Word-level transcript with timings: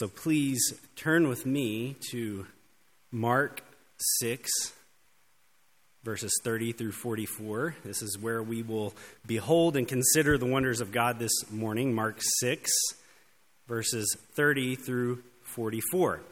So 0.00 0.08
please 0.08 0.72
turn 0.96 1.28
with 1.28 1.44
me 1.44 1.94
to 2.10 2.46
Mark 3.12 3.62
6, 4.20 4.50
verses 6.04 6.32
30 6.42 6.72
through 6.72 6.92
44. 6.92 7.74
This 7.84 8.00
is 8.00 8.18
where 8.18 8.42
we 8.42 8.62
will 8.62 8.94
behold 9.26 9.76
and 9.76 9.86
consider 9.86 10.38
the 10.38 10.46
wonders 10.46 10.80
of 10.80 10.90
God 10.90 11.18
this 11.18 11.50
morning. 11.50 11.92
Mark 11.92 12.16
6, 12.38 12.70
verses 13.68 14.16
30 14.36 14.76
through 14.76 15.22
44. 15.42 16.22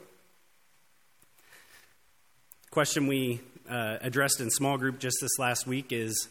Question 2.70 3.06
we 3.06 3.42
uh, 3.68 3.98
addressed 4.00 4.40
in 4.40 4.48
small 4.48 4.78
group 4.78 4.98
just 4.98 5.18
this 5.20 5.38
last 5.38 5.66
week 5.66 5.92
is 5.92 6.30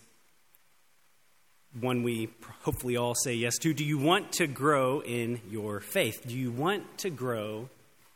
one 1.79 2.03
we 2.03 2.29
hopefully 2.63 2.97
all 2.97 3.15
say 3.15 3.33
yes 3.33 3.57
to. 3.59 3.73
Do 3.73 3.83
you 3.83 3.97
want 3.97 4.31
to 4.33 4.47
grow 4.47 5.01
in 5.01 5.41
your 5.49 5.79
faith? 5.79 6.25
Do 6.27 6.35
you 6.35 6.51
want 6.51 6.97
to 6.99 7.09
grow 7.09 7.69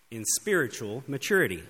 in 0.10 0.24
spiritual 0.26 1.04
maturity? 1.08 1.64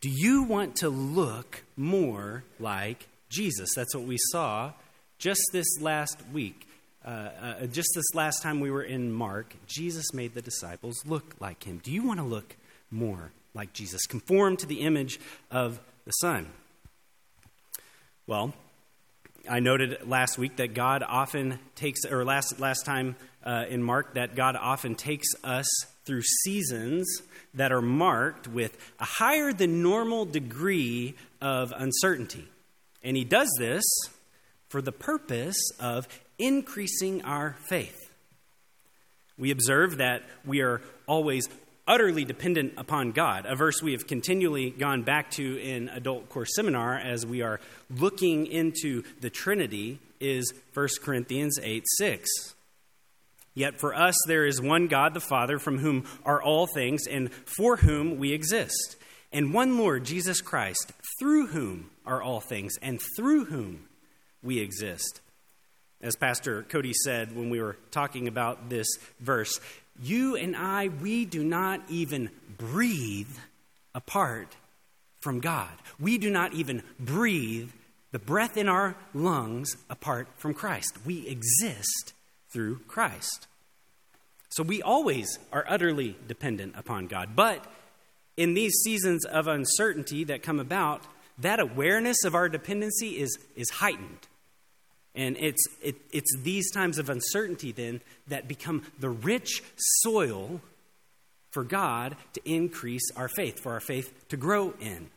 Do 0.00 0.10
you 0.10 0.44
want 0.44 0.76
to 0.76 0.88
look 0.88 1.64
more 1.76 2.44
like 2.60 3.08
Jesus? 3.28 3.70
That's 3.74 3.94
what 3.94 4.04
we 4.04 4.16
saw 4.30 4.72
just 5.18 5.42
this 5.52 5.66
last 5.80 6.18
week. 6.32 6.66
Uh, 7.04 7.08
uh, 7.40 7.66
just 7.66 7.88
this 7.94 8.14
last 8.14 8.42
time 8.42 8.60
we 8.60 8.70
were 8.70 8.82
in 8.82 9.10
Mark, 9.10 9.54
Jesus 9.66 10.12
made 10.12 10.34
the 10.34 10.42
disciples 10.42 11.04
look 11.06 11.34
like 11.40 11.64
him. 11.64 11.80
Do 11.82 11.90
you 11.90 12.06
want 12.06 12.20
to 12.20 12.24
look 12.24 12.56
more 12.90 13.32
like 13.54 13.72
Jesus? 13.72 14.06
Conform 14.06 14.56
to 14.58 14.66
the 14.66 14.80
image 14.80 15.18
of 15.50 15.80
the 16.04 16.12
Son. 16.12 16.48
Well, 18.26 18.52
I 19.48 19.60
noted 19.60 20.06
last 20.06 20.38
week 20.38 20.56
that 20.56 20.74
God 20.74 21.02
often 21.02 21.58
takes, 21.74 22.04
or 22.04 22.24
last, 22.24 22.60
last 22.60 22.84
time 22.84 23.16
uh, 23.44 23.64
in 23.68 23.82
Mark, 23.82 24.14
that 24.14 24.34
God 24.34 24.56
often 24.56 24.94
takes 24.94 25.28
us 25.42 25.66
through 26.04 26.22
seasons 26.22 27.22
that 27.54 27.72
are 27.72 27.82
marked 27.82 28.46
with 28.46 28.76
a 29.00 29.04
higher 29.04 29.52
than 29.52 29.82
normal 29.82 30.24
degree 30.24 31.14
of 31.40 31.72
uncertainty. 31.76 32.46
And 33.02 33.16
He 33.16 33.24
does 33.24 33.48
this 33.58 33.84
for 34.68 34.82
the 34.82 34.92
purpose 34.92 35.70
of 35.80 36.08
increasing 36.38 37.22
our 37.24 37.56
faith. 37.68 38.10
We 39.38 39.50
observe 39.50 39.98
that 39.98 40.22
we 40.44 40.60
are 40.60 40.82
always 41.06 41.48
utterly 41.88 42.24
dependent 42.24 42.74
upon 42.76 43.12
God, 43.12 43.46
a 43.46 43.56
verse 43.56 43.82
we 43.82 43.92
have 43.92 44.06
continually 44.06 44.70
gone 44.70 45.02
back 45.02 45.30
to 45.32 45.58
in 45.58 45.88
adult 45.88 46.28
course 46.28 46.50
seminar 46.54 46.98
as 46.98 47.26
we 47.26 47.40
are 47.42 47.58
looking 47.90 48.46
into 48.46 49.02
the 49.20 49.30
Trinity, 49.30 49.98
is 50.20 50.52
1 50.74 50.88
Corinthians 51.02 51.58
8 51.60 51.84
6. 51.96 52.28
Yet 53.54 53.80
for 53.80 53.94
us 53.94 54.14
there 54.26 54.46
is 54.46 54.60
one 54.60 54.86
God 54.86 55.14
the 55.14 55.20
Father, 55.20 55.58
from 55.58 55.78
whom 55.78 56.04
are 56.24 56.42
all 56.42 56.66
things, 56.66 57.06
and 57.08 57.32
for 57.32 57.78
whom 57.78 58.18
we 58.18 58.32
exist, 58.32 58.96
and 59.32 59.52
one 59.52 59.78
Lord, 59.78 60.04
Jesus 60.04 60.40
Christ, 60.40 60.92
through 61.18 61.48
whom 61.48 61.90
are 62.06 62.22
all 62.22 62.40
things, 62.40 62.74
and 62.80 63.00
through 63.16 63.46
whom 63.46 63.88
we 64.42 64.60
exist. 64.60 65.20
As 66.00 66.14
Pastor 66.14 66.62
Cody 66.62 66.92
said 66.92 67.34
when 67.34 67.50
we 67.50 67.60
were 67.60 67.76
talking 67.90 68.28
about 68.28 68.68
this 68.68 68.86
verse, 69.18 69.58
you 70.02 70.36
and 70.36 70.56
I, 70.56 70.88
we 70.88 71.24
do 71.24 71.42
not 71.44 71.82
even 71.88 72.30
breathe 72.56 73.36
apart 73.94 74.56
from 75.20 75.40
God. 75.40 75.72
We 75.98 76.18
do 76.18 76.30
not 76.30 76.54
even 76.54 76.82
breathe 76.98 77.70
the 78.12 78.18
breath 78.18 78.56
in 78.56 78.68
our 78.68 78.96
lungs 79.12 79.76
apart 79.90 80.28
from 80.36 80.54
Christ. 80.54 80.98
We 81.04 81.26
exist 81.26 82.12
through 82.50 82.80
Christ. 82.88 83.46
So 84.48 84.62
we 84.62 84.80
always 84.80 85.38
are 85.52 85.64
utterly 85.68 86.16
dependent 86.26 86.74
upon 86.76 87.06
God. 87.06 87.36
But 87.36 87.64
in 88.36 88.54
these 88.54 88.72
seasons 88.84 89.24
of 89.26 89.46
uncertainty 89.46 90.24
that 90.24 90.42
come 90.42 90.58
about, 90.60 91.02
that 91.38 91.60
awareness 91.60 92.24
of 92.24 92.34
our 92.34 92.48
dependency 92.48 93.18
is, 93.18 93.38
is 93.56 93.68
heightened. 93.70 94.26
And 95.18 95.36
it's, 95.36 95.64
it, 95.82 95.96
it's 96.12 96.32
these 96.42 96.70
times 96.70 96.96
of 96.96 97.10
uncertainty 97.10 97.72
then 97.72 98.00
that 98.28 98.46
become 98.46 98.84
the 99.00 99.10
rich 99.10 99.64
soil 99.76 100.60
for 101.50 101.64
God 101.64 102.16
to 102.34 102.40
increase 102.48 103.10
our 103.16 103.28
faith, 103.28 103.58
for 103.58 103.72
our 103.72 103.80
faith 103.80 104.28
to 104.28 104.36
grow 104.36 104.74
in. 104.80 105.10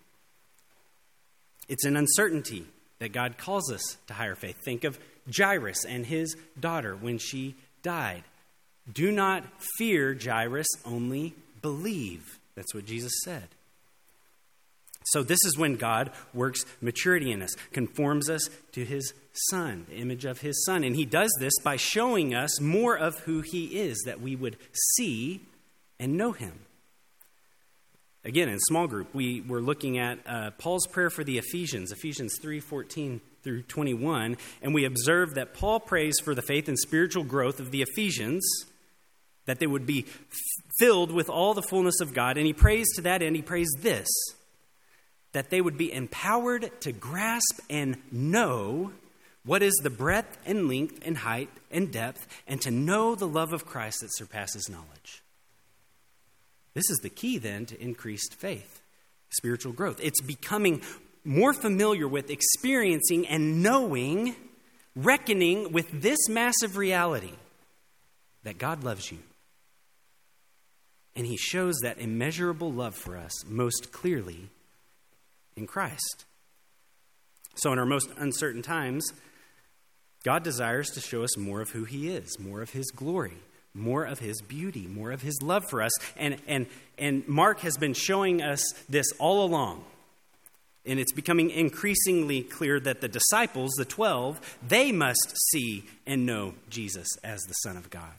It's 1.70 1.86
an 1.86 1.96
uncertainty 1.96 2.66
that 2.98 3.14
God 3.14 3.38
calls 3.38 3.72
us 3.72 3.98
to 4.08 4.16
higher 4.16 4.34
faith. 4.34 4.58
Think 4.66 4.86
of 4.86 4.98
Jairus 5.32 5.86
and 5.86 6.04
his 6.04 6.36
daughter 6.60 6.96
when 6.96 7.20
she 7.20 7.54
died. 7.84 8.24
Do 8.92 9.12
not 9.12 9.44
fear, 9.78 10.18
Jairus, 10.20 10.68
only 10.84 11.36
believe. 11.62 12.40
That's 12.56 12.74
what 12.74 12.88
Jesus 12.88 13.14
said. 13.24 13.50
So, 15.06 15.22
this 15.24 15.40
is 15.46 15.58
when 15.58 15.76
God 15.76 16.12
works 16.34 16.66
maturity 16.80 17.32
in 17.32 17.42
us, 17.42 17.54
conforms 17.72 18.30
us 18.30 18.50
to 18.72 18.86
his 18.86 19.14
Son, 19.34 19.86
the 19.90 19.96
image 19.96 20.26
of 20.26 20.42
his 20.42 20.64
Son. 20.66 20.84
And 20.84 20.96
he 20.96 21.06
does 21.06 21.32
this 21.40 21.54
by 21.64 21.76
showing 21.76 22.34
us 22.34 22.60
more 22.60 22.98
of 22.98 23.20
who 23.20 23.42
he 23.42 23.80
is, 23.80 24.04
that 24.06 24.22
we 24.22 24.36
would 24.36 24.58
see 24.98 25.42
and 26.00 26.18
know 26.18 26.32
him. 26.32 26.60
Again, 28.24 28.50
in 28.50 28.60
small 28.60 28.88
group, 28.88 29.16
we 29.16 29.42
were 29.42 29.62
looking 29.62 29.98
at 29.98 30.20
uh, 30.28 30.52
Paul's 30.52 30.86
prayer 30.86 31.10
for 31.10 31.24
the 31.24 31.40
Ephesians, 31.40 31.92
Ephesians 31.92 32.38
3 32.40 32.60
14 32.60 33.22
through 33.44 33.64
21, 33.64 34.38
and 34.62 34.74
we 34.76 34.86
observed 34.86 35.34
that 35.34 35.56
Paul 35.56 35.80
prays 35.80 36.14
for 36.24 36.36
the 36.36 36.44
faith 36.44 36.68
and 36.68 36.78
spiritual 36.78 37.24
growth 37.24 37.60
of 37.60 37.72
the 37.72 37.82
Ephesians, 37.82 38.48
that 39.48 39.58
they 39.58 39.66
would 39.66 39.88
be 39.88 40.06
filled 40.78 41.12
with 41.12 41.30
all 41.30 41.56
the 41.56 41.64
fullness 41.64 42.00
of 42.00 42.14
God. 42.14 42.38
And 42.38 42.46
he 42.46 42.54
prays 42.54 42.88
to 42.96 43.02
that 43.02 43.24
end, 43.24 43.36
he 43.36 43.42
prays 43.42 43.70
this 43.80 44.08
that 45.34 45.50
they 45.50 45.62
would 45.62 45.78
be 45.78 45.92
empowered 45.92 46.70
to 46.82 46.92
grasp 46.92 47.60
and 47.70 47.98
know 48.12 48.92
what 49.44 49.64
is 49.64 49.74
the 49.82 49.90
breadth 49.90 50.38
and 50.46 50.68
length 50.68 51.00
and 51.04 51.18
height 51.18 51.50
and 51.72 51.92
depth, 51.92 52.28
and 52.48 52.62
to 52.62 52.72
know 52.72 53.16
the 53.16 53.28
love 53.28 53.54
of 53.54 53.66
Christ 53.66 53.98
that 54.02 54.14
surpasses 54.14 54.70
knowledge. 54.70 55.24
This 56.74 56.90
is 56.90 57.00
the 57.00 57.10
key 57.10 57.38
then 57.38 57.66
to 57.68 57.82
increased 57.82 58.36
faith, 58.36 58.82
spiritual 59.30 59.74
growth. 59.74 60.00
It's 60.02 60.22
becoming 60.22 60.82
more 61.24 61.54
familiar 61.54 62.08
with 62.08 62.30
experiencing 62.30 63.28
and 63.28 63.62
knowing, 63.62 64.36
reckoning 64.96 65.72
with 65.72 65.90
this 66.02 66.30
massive 66.30 66.78
reality 66.78 67.34
that 68.44 68.58
God 68.58 68.84
loves 68.84 69.12
you. 69.12 69.20
And 71.16 71.26
He 71.26 71.38
shows 71.38 71.80
that 71.82 72.00
immeasurable 72.00 72.72
love 72.72 72.96
for 72.96 73.18
us 73.18 73.46
most 73.46 73.92
clearly 73.92 74.50
in 75.56 75.68
Christ. 75.68 76.26
So, 77.56 77.74
in 77.74 77.80
our 77.80 77.86
most 77.86 78.10
uncertain 78.18 78.62
times, 78.62 79.06
God 80.24 80.44
desires 80.44 80.90
to 80.92 81.02
show 81.02 81.24
us 81.24 81.38
more 81.38 81.62
of 81.62 81.72
who 81.72 81.84
He 81.84 82.10
is, 82.10 82.40
more 82.40 82.62
of 82.62 82.72
His 82.72 82.92
glory, 82.92 83.38
more 83.74 84.04
of 84.04 84.20
His 84.20 84.42
beauty, 84.42 84.88
more 84.88 85.12
of 85.12 85.22
His 85.22 85.40
love 85.42 85.66
for 85.70 85.82
us. 85.82 85.92
And, 86.16 86.38
and, 86.48 86.68
and 86.98 87.28
Mark 87.28 87.62
has 87.62 87.78
been 87.78 87.94
showing 87.94 88.42
us 88.42 88.62
this 88.88 89.08
all 89.18 89.44
along. 89.44 89.84
And 90.86 91.00
it's 91.00 91.14
becoming 91.14 91.52
increasingly 91.52 92.42
clear 92.42 92.80
that 92.80 93.02
the 93.02 93.08
disciples, 93.08 93.72
the 93.78 93.86
12, 93.86 94.60
they 94.68 94.92
must 94.92 95.34
see 95.52 95.84
and 96.08 96.26
know 96.26 96.56
Jesus 96.70 97.08
as 97.24 97.40
the 97.42 97.54
Son 97.54 97.78
of 97.78 97.90
God. 97.90 98.14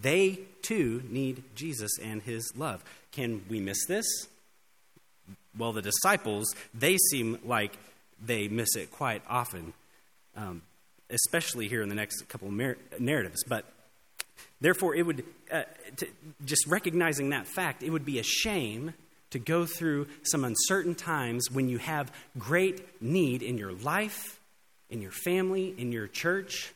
They 0.00 0.40
too 0.62 1.02
need 1.08 1.42
Jesus 1.54 1.98
and 2.02 2.22
his 2.22 2.52
love. 2.56 2.84
Can 3.12 3.42
we 3.48 3.60
miss 3.60 3.86
this? 3.86 4.06
Well, 5.56 5.72
the 5.72 5.82
disciples, 5.82 6.44
they 6.74 6.98
seem 7.10 7.38
like 7.44 7.78
they 8.22 8.46
miss 8.48 8.76
it 8.76 8.90
quite 8.90 9.22
often 9.28 9.72
um, 10.36 10.62
especially 11.10 11.68
here 11.68 11.82
in 11.82 11.88
the 11.88 11.94
next 11.94 12.28
couple 12.28 12.48
of 12.48 12.54
mer- 12.54 12.78
narratives. 12.98 13.42
But 13.46 13.64
therefore, 14.60 14.94
it 14.94 15.02
would, 15.02 15.24
uh, 15.50 15.62
just 16.44 16.66
recognizing 16.66 17.30
that 17.30 17.46
fact, 17.46 17.82
it 17.82 17.90
would 17.90 18.04
be 18.04 18.18
a 18.18 18.24
shame 18.24 18.94
to 19.30 19.38
go 19.38 19.66
through 19.66 20.06
some 20.22 20.44
uncertain 20.44 20.94
times 20.94 21.50
when 21.50 21.68
you 21.68 21.78
have 21.78 22.12
great 22.38 23.02
need 23.02 23.42
in 23.42 23.58
your 23.58 23.72
life, 23.72 24.40
in 24.88 25.02
your 25.02 25.10
family, 25.10 25.74
in 25.76 25.92
your 25.92 26.06
church, 26.06 26.72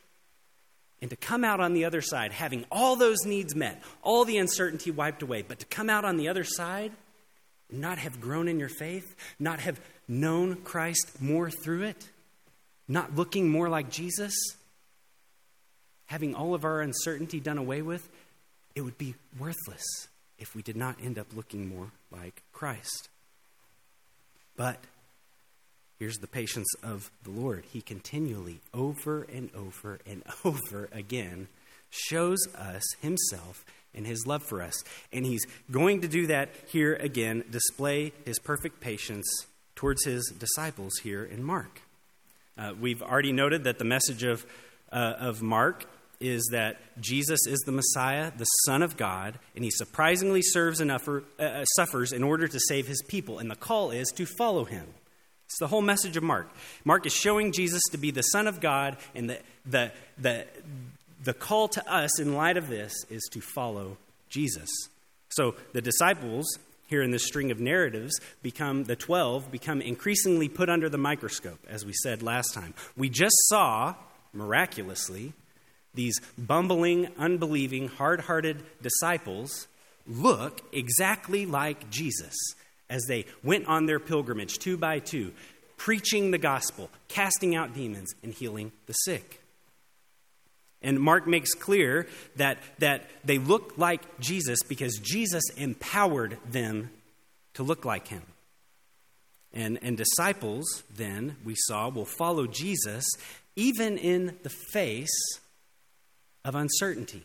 and 1.01 1.11
to 1.11 1.17
come 1.17 1.45
out 1.45 1.61
on 1.61 1.73
the 1.73 1.85
other 1.85 2.03
side 2.03 2.33
having 2.33 2.65
all 2.71 2.97
those 2.97 3.25
needs 3.25 3.55
met, 3.55 3.83
all 4.03 4.25
the 4.25 4.37
uncertainty 4.37 4.91
wiped 4.91 5.23
away, 5.23 5.43
but 5.43 5.59
to 5.61 5.67
come 5.67 5.89
out 5.89 6.05
on 6.05 6.17
the 6.17 6.29
other 6.29 6.45
side 6.45 6.93
not 7.73 7.99
have 7.99 8.21
grown 8.21 8.49
in 8.49 8.59
your 8.59 8.69
faith, 8.69 9.15
not 9.39 9.61
have 9.61 9.81
known 10.09 10.57
Christ 10.57 11.23
more 11.23 11.51
through 11.51 11.85
it 11.85 12.09
not 12.91 13.15
looking 13.15 13.49
more 13.49 13.69
like 13.69 13.89
Jesus, 13.89 14.35
having 16.07 16.35
all 16.35 16.55
of 16.55 16.65
our 16.65 16.81
uncertainty 16.81 17.39
done 17.39 17.57
away 17.57 17.83
with, 17.83 18.09
it 18.75 18.81
would 18.81 18.99
be 18.99 19.15
worthless 19.39 20.09
if 20.39 20.57
we 20.57 20.63
did 20.63 20.77
not 20.77 20.97
end 21.03 21.17
up 21.19 21.29
looking 21.35 21.69
more 21.69 21.93
like 22.11 22.43
Christ. 22.53 23.09
But 24.57 24.79
here's 26.01 26.19
the 26.19 26.27
patience 26.27 26.67
of 26.83 27.13
the 27.23 27.31
Lord. 27.31 27.65
He 27.73 27.81
continually, 27.81 28.61
over 28.75 29.23
and 29.23 29.51
over 29.55 30.01
and 30.05 30.25
over 30.45 30.89
again, 30.91 31.47
shows 31.91 32.41
us 32.57 32.83
himself 33.01 33.65
and 33.95 34.05
his 34.05 34.27
love 34.27 34.43
for 34.43 34.63
us. 34.63 34.83
And 35.13 35.25
he's 35.25 35.47
going 35.71 36.01
to 36.01 36.09
do 36.09 36.27
that 36.27 36.51
here 36.67 36.95
again, 36.95 37.45
display 37.51 38.13
his 38.25 38.41
perfect 38.41 38.81
patience 38.81 39.27
towards 39.77 40.05
his 40.05 40.33
disciples 40.39 40.93
here 41.03 41.25
in 41.25 41.45
Mark. 41.45 41.83
Uh, 42.61 42.75
we've 42.79 43.01
already 43.01 43.33
noted 43.33 43.65
that 43.65 43.79
the 43.79 43.87
message 43.87 44.23
of, 44.23 44.45
uh, 44.93 45.15
of 45.19 45.41
Mark 45.41 45.87
is 46.21 46.47
that 46.53 46.77
Jesus 47.01 47.47
is 47.47 47.59
the 47.61 47.73
Messiah, 47.73 48.31
the 48.37 48.45
Son 48.67 48.83
of 48.83 48.99
God, 48.99 49.39
and 49.55 49.65
he 49.65 49.71
surprisingly 49.71 50.43
serves 50.43 50.79
and 50.79 50.93
uh, 50.93 50.99
uh, 51.39 51.65
suffers 51.77 52.13
in 52.13 52.23
order 52.23 52.47
to 52.47 52.61
save 52.69 52.87
his 52.87 53.03
people. 53.09 53.39
And 53.39 53.51
the 53.51 53.57
call 53.57 53.91
is 53.91 54.11
to 54.17 54.27
follow 54.27 54.65
him. 54.65 54.87
It's 55.47 55.59
the 55.59 55.69
whole 55.69 55.81
message 55.81 56.19
of 56.19 56.23
Mark. 56.23 56.51
Mark 56.85 57.07
is 57.07 57.15
showing 57.15 57.51
Jesus 57.51 57.83
to 57.93 57.97
be 57.99 58.11
the 58.11 58.21
Son 58.21 58.47
of 58.47 58.61
God, 58.61 58.99
and 59.15 59.31
the, 59.31 59.39
the, 59.65 59.93
the, 60.19 60.47
the 61.25 61.33
call 61.33 61.67
to 61.69 61.91
us 61.91 62.21
in 62.21 62.35
light 62.35 62.59
of 62.59 62.69
this 62.69 62.93
is 63.09 63.27
to 63.33 63.41
follow 63.41 63.97
Jesus. 64.29 64.69
So 65.31 65.55
the 65.73 65.81
disciples 65.81 66.47
here 66.91 67.03
in 67.03 67.13
this 67.13 67.25
string 67.25 67.53
of 67.53 67.61
narratives 67.61 68.21
become 68.43 68.85
the 68.85 68.97
12 68.97 69.51
become 69.51 69.81
increasingly 69.81 70.49
put 70.49 70.69
under 70.69 70.89
the 70.89 70.99
microscope 70.99 71.65
as 71.69 71.87
we 71.87 71.93
said 71.93 72.21
last 72.21 72.53
time. 72.53 72.75
We 72.97 73.09
just 73.09 73.37
saw 73.47 73.95
miraculously 74.33 75.33
these 75.95 76.21
bumbling, 76.37 77.09
unbelieving, 77.17 77.89
hard-hearted 77.89 78.63
disciples 78.83 79.69
look 80.07 80.63
exactly 80.73 81.47
like 81.47 81.91
Jesus 81.91 82.35
as 82.89 83.05
they 83.07 83.25
went 83.45 83.67
on 83.67 83.87
their 83.87 84.01
pilgrimage 84.01 84.59
two 84.59 84.77
by 84.77 84.99
two, 84.99 85.33
preaching 85.77 86.33
the 86.33 86.39
gospel, 86.39 86.91
casting 87.09 87.55
out 87.55 87.73
demons, 87.73 88.13
and 88.25 88.35
healing 88.35 88.73
the 88.87 88.93
sick. 88.93 89.40
And 90.83 90.99
Mark 90.99 91.27
makes 91.27 91.53
clear 91.55 92.07
that, 92.37 92.59
that 92.79 93.09
they 93.25 93.39
look 93.39 93.75
like 93.77 94.19
Jesus 94.19 94.59
because 94.67 94.99
Jesus 94.99 95.45
empowered 95.57 96.39
them 96.49 96.91
to 97.55 97.63
look 97.63 97.85
like 97.85 98.09
him. 98.09 98.23
And, 99.53 99.79
and 99.83 99.97
disciples, 99.97 100.85
then, 100.95 101.37
we 101.45 101.55
saw, 101.57 101.89
will 101.89 102.05
follow 102.05 102.47
Jesus 102.47 103.05
even 103.57 103.99
in 103.99 104.39
the 104.43 104.53
face 104.73 105.11
of 106.45 106.55
uncertainty. 106.55 107.25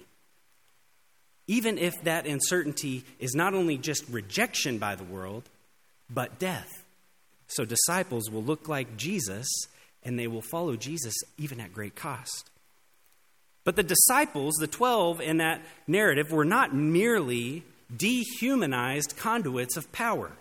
Even 1.48 1.78
if 1.78 1.94
that 2.04 2.26
uncertainty 2.26 3.06
is 3.20 3.36
not 3.36 3.54
only 3.54 3.78
just 3.78 4.04
rejection 4.10 4.80
by 4.80 4.96
the 4.96 5.04
world, 5.04 5.44
but 6.10 6.40
death. 6.40 6.84
So 7.48 7.64
disciples 7.64 8.30
will 8.30 8.44
look 8.44 8.68
like 8.68 8.98
Jesus 8.98 9.48
and 10.04 10.18
they 10.18 10.28
will 10.28 10.42
follow 10.42 10.76
Jesus 10.76 11.14
even 11.38 11.60
at 11.60 11.74
great 11.74 11.96
cost. 11.96 12.50
But 13.66 13.76
the 13.76 13.84
disciples, 13.84 14.54
the 14.60 14.68
12 14.68 15.20
in 15.20 15.38
that 15.38 15.62
narrative, 15.88 16.32
were 16.32 16.46
not 16.46 16.74
merely 16.74 17.64
dehumanized 17.96 19.18
conduits 19.18 19.76
of 19.76 19.92
power. 19.92 20.32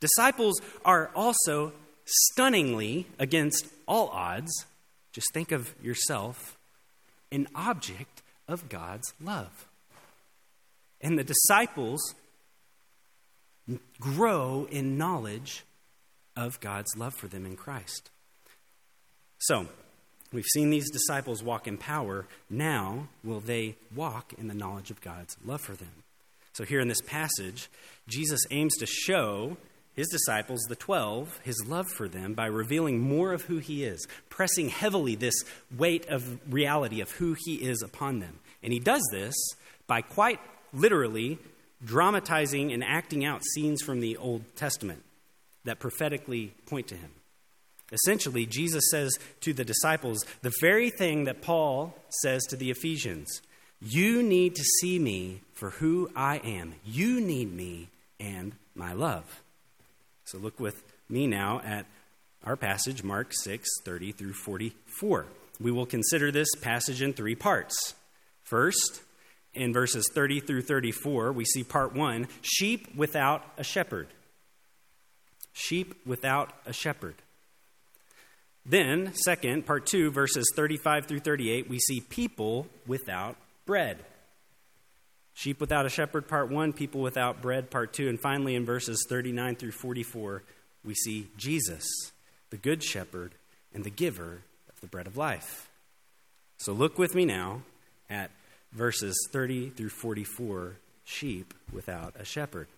Disciples 0.00 0.60
are 0.84 1.10
also 1.14 1.72
stunningly, 2.04 3.06
against 3.18 3.66
all 3.86 4.08
odds, 4.08 4.50
just 5.12 5.32
think 5.34 5.52
of 5.52 5.74
yourself, 5.82 6.56
an 7.30 7.48
object 7.54 8.22
of 8.48 8.68
God's 8.68 9.12
love. 9.20 9.66
And 11.00 11.18
the 11.18 11.24
disciples 11.24 12.14
grow 14.00 14.68
in 14.70 14.96
knowledge 14.96 15.64
of 16.36 16.60
God's 16.60 16.96
love 16.96 17.14
for 17.14 17.26
them 17.28 17.44
in 17.44 17.56
Christ. 17.56 18.10
So, 19.38 19.66
We've 20.32 20.44
seen 20.46 20.70
these 20.70 20.90
disciples 20.90 21.42
walk 21.42 21.66
in 21.68 21.76
power. 21.76 22.26
Now, 22.48 23.08
will 23.22 23.40
they 23.40 23.76
walk 23.94 24.32
in 24.38 24.48
the 24.48 24.54
knowledge 24.54 24.90
of 24.90 25.00
God's 25.00 25.36
love 25.44 25.60
for 25.60 25.74
them? 25.74 25.92
So, 26.54 26.64
here 26.64 26.80
in 26.80 26.88
this 26.88 27.00
passage, 27.02 27.68
Jesus 28.08 28.40
aims 28.50 28.76
to 28.76 28.86
show 28.86 29.56
his 29.94 30.08
disciples, 30.08 30.62
the 30.68 30.76
12, 30.76 31.40
his 31.44 31.64
love 31.66 31.86
for 31.86 32.08
them 32.08 32.32
by 32.32 32.46
revealing 32.46 33.00
more 33.00 33.32
of 33.32 33.42
who 33.42 33.58
he 33.58 33.84
is, 33.84 34.06
pressing 34.30 34.70
heavily 34.70 35.14
this 35.14 35.34
weight 35.76 36.06
of 36.08 36.40
reality 36.50 37.00
of 37.00 37.10
who 37.12 37.36
he 37.44 37.56
is 37.56 37.82
upon 37.82 38.20
them. 38.20 38.38
And 38.62 38.72
he 38.72 38.78
does 38.78 39.02
this 39.12 39.34
by 39.86 40.00
quite 40.00 40.40
literally 40.72 41.38
dramatizing 41.84 42.72
and 42.72 42.82
acting 42.82 43.24
out 43.24 43.42
scenes 43.54 43.82
from 43.82 44.00
the 44.00 44.16
Old 44.16 44.44
Testament 44.56 45.02
that 45.64 45.78
prophetically 45.78 46.52
point 46.66 46.88
to 46.88 46.96
him. 46.96 47.10
Essentially, 47.92 48.46
Jesus 48.46 48.84
says 48.90 49.18
to 49.40 49.52
the 49.52 49.64
disciples 49.64 50.24
the 50.40 50.52
very 50.60 50.90
thing 50.90 51.24
that 51.24 51.42
Paul 51.42 51.94
says 52.22 52.42
to 52.48 52.56
the 52.56 52.70
Ephesians 52.70 53.42
You 53.80 54.22
need 54.22 54.54
to 54.56 54.64
see 54.80 54.98
me 54.98 55.42
for 55.52 55.70
who 55.70 56.10
I 56.16 56.38
am. 56.38 56.74
You 56.84 57.20
need 57.20 57.52
me 57.54 57.88
and 58.18 58.52
my 58.74 58.94
love. 58.94 59.42
So 60.24 60.38
look 60.38 60.58
with 60.58 60.82
me 61.08 61.26
now 61.26 61.60
at 61.64 61.86
our 62.44 62.56
passage, 62.56 63.04
Mark 63.04 63.32
6 63.32 63.68
30 63.84 64.12
through 64.12 64.32
44. 64.32 65.26
We 65.60 65.70
will 65.70 65.86
consider 65.86 66.32
this 66.32 66.48
passage 66.60 67.02
in 67.02 67.12
three 67.12 67.34
parts. 67.34 67.94
First, 68.42 69.02
in 69.54 69.72
verses 69.72 70.08
30 70.14 70.40
through 70.40 70.62
34, 70.62 71.32
we 71.32 71.44
see 71.44 71.62
part 71.62 71.94
one 71.94 72.26
sheep 72.40 72.94
without 72.96 73.44
a 73.58 73.64
shepherd. 73.64 74.08
Sheep 75.52 75.94
without 76.06 76.52
a 76.64 76.72
shepherd. 76.72 77.14
Then, 78.64 79.12
second, 79.14 79.66
part 79.66 79.86
two, 79.86 80.10
verses 80.10 80.44
35 80.54 81.06
through 81.06 81.20
38, 81.20 81.68
we 81.68 81.78
see 81.78 82.00
people 82.00 82.66
without 82.86 83.36
bread. 83.66 83.98
Sheep 85.34 85.60
without 85.60 85.86
a 85.86 85.88
shepherd, 85.88 86.28
part 86.28 86.50
one, 86.50 86.72
people 86.72 87.00
without 87.00 87.42
bread, 87.42 87.70
part 87.70 87.92
two. 87.92 88.08
And 88.08 88.20
finally, 88.20 88.54
in 88.54 88.64
verses 88.64 89.04
39 89.08 89.56
through 89.56 89.72
44, 89.72 90.42
we 90.84 90.94
see 90.94 91.28
Jesus, 91.36 91.84
the 92.50 92.56
good 92.56 92.82
shepherd 92.82 93.34
and 93.74 93.82
the 93.82 93.90
giver 93.90 94.42
of 94.68 94.80
the 94.80 94.86
bread 94.86 95.06
of 95.06 95.16
life. 95.16 95.68
So 96.58 96.72
look 96.72 96.98
with 96.98 97.14
me 97.14 97.24
now 97.24 97.62
at 98.08 98.30
verses 98.72 99.16
30 99.32 99.70
through 99.70 99.88
44 99.88 100.76
sheep 101.04 101.54
without 101.72 102.14
a 102.18 102.24
shepherd. 102.24 102.68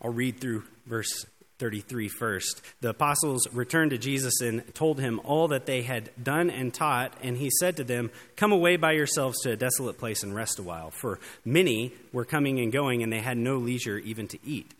I'll 0.00 0.12
read 0.12 0.40
through 0.40 0.62
verse 0.86 1.26
33 1.58 2.08
first. 2.08 2.62
The 2.80 2.90
apostles 2.90 3.46
returned 3.52 3.90
to 3.90 3.98
Jesus 3.98 4.40
and 4.40 4.62
told 4.74 5.00
him 5.00 5.20
all 5.24 5.48
that 5.48 5.66
they 5.66 5.82
had 5.82 6.10
done 6.22 6.50
and 6.50 6.72
taught, 6.72 7.14
and 7.22 7.36
he 7.36 7.50
said 7.58 7.76
to 7.76 7.84
them, 7.84 8.10
Come 8.36 8.52
away 8.52 8.76
by 8.76 8.92
yourselves 8.92 9.40
to 9.42 9.52
a 9.52 9.56
desolate 9.56 9.98
place 9.98 10.22
and 10.22 10.34
rest 10.34 10.58
a 10.58 10.62
while. 10.62 10.90
For 10.90 11.18
many 11.44 11.92
were 12.12 12.24
coming 12.24 12.60
and 12.60 12.72
going, 12.72 13.02
and 13.02 13.12
they 13.12 13.20
had 13.20 13.36
no 13.36 13.56
leisure 13.56 13.98
even 13.98 14.28
to 14.28 14.38
eat. 14.44 14.72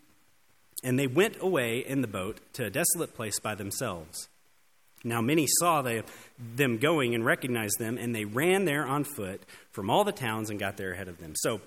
And 0.85 0.99
they 0.99 1.09
went 1.09 1.37
away 1.41 1.79
in 1.79 2.03
the 2.03 2.09
boat 2.09 2.41
to 2.55 2.67
a 2.67 2.71
desolate 2.71 3.15
place 3.15 3.41
by 3.41 3.55
themselves. 3.55 4.29
Now 5.05 5.21
many 5.21 5.47
saw 5.59 5.83
them 5.83 6.79
going 6.79 7.15
and 7.15 7.25
recognized 7.25 7.79
them, 7.79 7.99
and 7.99 8.15
they 8.15 8.25
ran 8.25 8.65
there 8.65 8.87
on 8.87 9.05
foot 9.05 9.43
from 9.73 9.91
all 9.91 10.05
the 10.05 10.13
towns 10.13 10.51
and 10.51 10.59
got 10.59 10.77
there 10.77 10.93
ahead 10.93 11.09
of 11.09 11.19
them. 11.19 11.35
So 11.37 11.61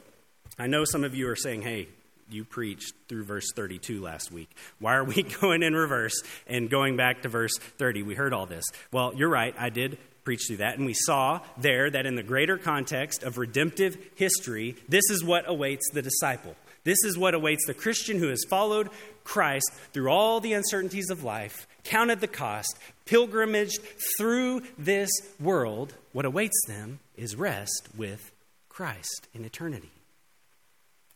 I 0.57 0.67
know 0.67 0.85
some 0.85 1.03
of 1.03 1.15
you 1.15 1.29
are 1.29 1.35
saying, 1.35 1.61
Hey, 1.61 1.87
you 2.33 2.43
preached 2.43 2.93
through 3.07 3.23
verse 3.23 3.51
32 3.55 4.01
last 4.01 4.31
week. 4.31 4.49
Why 4.79 4.95
are 4.95 5.03
we 5.03 5.23
going 5.41 5.63
in 5.63 5.73
reverse 5.73 6.21
and 6.47 6.69
going 6.69 6.97
back 6.97 7.23
to 7.23 7.29
verse 7.29 7.57
30? 7.77 8.03
We 8.03 8.15
heard 8.15 8.33
all 8.33 8.45
this. 8.45 8.65
Well, 8.91 9.13
you're 9.15 9.29
right. 9.29 9.55
I 9.57 9.69
did 9.69 9.97
preach 10.23 10.41
through 10.47 10.57
that. 10.57 10.77
And 10.77 10.85
we 10.85 10.93
saw 10.93 11.41
there 11.57 11.89
that 11.89 12.05
in 12.05 12.15
the 12.15 12.23
greater 12.23 12.57
context 12.57 13.23
of 13.23 13.37
redemptive 13.37 13.97
history, 14.15 14.75
this 14.87 15.09
is 15.09 15.23
what 15.23 15.49
awaits 15.49 15.89
the 15.93 16.01
disciple. 16.01 16.55
This 16.83 17.03
is 17.03 17.17
what 17.17 17.33
awaits 17.33 17.65
the 17.67 17.73
Christian 17.73 18.17
who 18.17 18.29
has 18.29 18.43
followed 18.49 18.89
Christ 19.23 19.71
through 19.93 20.09
all 20.09 20.39
the 20.39 20.53
uncertainties 20.53 21.09
of 21.11 21.23
life, 21.23 21.67
counted 21.83 22.21
the 22.21 22.27
cost, 22.27 22.77
pilgrimaged 23.05 23.79
through 24.17 24.61
this 24.77 25.11
world. 25.39 25.93
What 26.11 26.25
awaits 26.25 26.59
them 26.67 26.99
is 27.15 27.35
rest 27.35 27.89
with 27.95 28.31
Christ 28.67 29.27
in 29.33 29.45
eternity. 29.45 29.91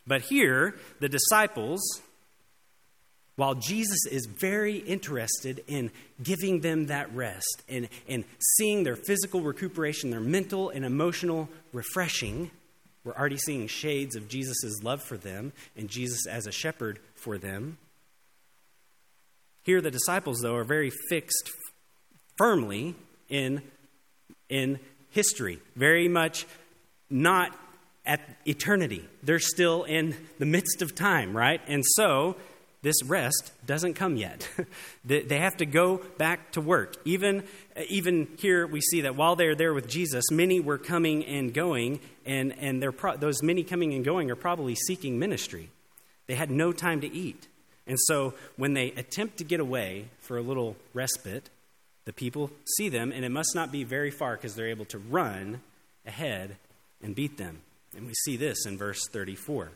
But 0.08 0.22
here, 0.22 0.76
the 1.00 1.10
disciples, 1.10 1.82
while 3.36 3.56
Jesus 3.56 4.06
is 4.10 4.28
very 4.28 4.78
interested 4.78 5.64
in 5.68 5.92
giving 6.22 6.62
them 6.62 6.88
that 6.88 7.14
rest 7.14 7.64
and, 7.68 7.90
and 8.08 8.24
seeing 8.58 8.84
their 8.84 8.96
physical 8.96 9.42
recuperation, 9.42 10.12
their 10.12 10.20
mental 10.20 10.70
and 10.70 10.86
emotional 10.86 11.50
refreshing, 11.74 12.52
we're 13.04 13.16
already 13.16 13.38
seeing 13.38 13.68
shades 13.68 14.16
of 14.16 14.28
Jesus' 14.28 14.82
love 14.84 15.02
for 15.02 15.18
them 15.18 15.54
and 15.76 15.90
Jesus 15.90 16.26
as 16.28 16.48
a 16.48 16.52
shepherd 16.52 17.00
for 17.16 17.38
them. 17.38 17.78
Here, 19.64 19.82
the 19.82 19.92
disciples, 19.92 20.40
though, 20.42 20.56
are 20.56 20.64
very 20.64 20.92
fixed 21.10 21.50
firmly 22.38 22.96
in, 23.30 23.64
in 24.50 24.80
history, 25.10 25.60
very 25.76 26.08
much 26.08 26.46
not 27.10 27.52
at 28.06 28.22
eternity. 28.46 29.06
They're 29.24 29.40
still 29.40 29.84
in 29.84 30.16
the 30.40 30.46
midst 30.46 30.82
of 30.82 30.96
time, 30.96 31.36
right? 31.36 31.62
And 31.68 31.84
so 31.86 32.36
this 32.86 33.02
rest 33.04 33.52
doesn't 33.66 33.96
come 33.96 34.16
yet. 34.16 34.48
they 35.06 35.40
have 35.40 35.58
to 35.58 35.66
go 35.66 35.98
back 36.18 36.52
to 36.52 36.62
work. 36.62 36.96
Even, 37.04 37.44
even 37.90 38.28
here, 38.38 38.68
we 38.68 38.80
see 38.80 39.02
that 39.02 39.16
while 39.16 39.36
they're 39.36 39.56
there 39.56 39.74
with 39.74 39.88
Jesus, 39.88 40.24
many 40.30 40.60
were 40.60 40.78
coming 40.78 41.26
and 41.26 41.52
going, 41.52 42.00
and, 42.28 42.54
and 42.60 42.96
pro- 42.96 43.18
those 43.18 43.42
many 43.42 43.64
coming 43.64 43.96
and 43.96 44.06
going 44.06 44.30
are 44.30 44.36
probably 44.36 44.76
seeking 44.76 45.18
ministry. 45.18 45.70
They 46.28 46.36
had 46.36 46.52
no 46.52 46.72
time 46.72 47.02
to 47.02 47.12
eat. 47.12 47.48
And 47.88 47.98
so 48.02 48.36
when 48.56 48.74
they 48.74 48.92
attempt 48.92 49.38
to 49.38 49.44
get 49.44 49.60
away 49.60 50.06
for 50.20 50.38
a 50.38 50.42
little 50.42 50.76
respite, 50.94 51.50
the 52.06 52.14
people 52.14 52.52
see 52.78 52.90
them, 52.90 53.12
and 53.12 53.26
it 53.26 53.30
must 53.30 53.56
not 53.56 53.72
be 53.72 53.84
very 53.84 54.12
far 54.12 54.36
because 54.36 54.54
they're 54.54 54.68
able 54.68 54.86
to 54.86 55.00
run 55.00 55.62
ahead 56.06 56.58
and 57.02 57.16
beat 57.16 57.38
them. 57.38 57.62
And 57.96 58.08
we 58.08 58.14
see 58.14 58.36
this 58.38 58.66
in 58.66 58.78
verse 58.78 59.08
34. 59.12 59.72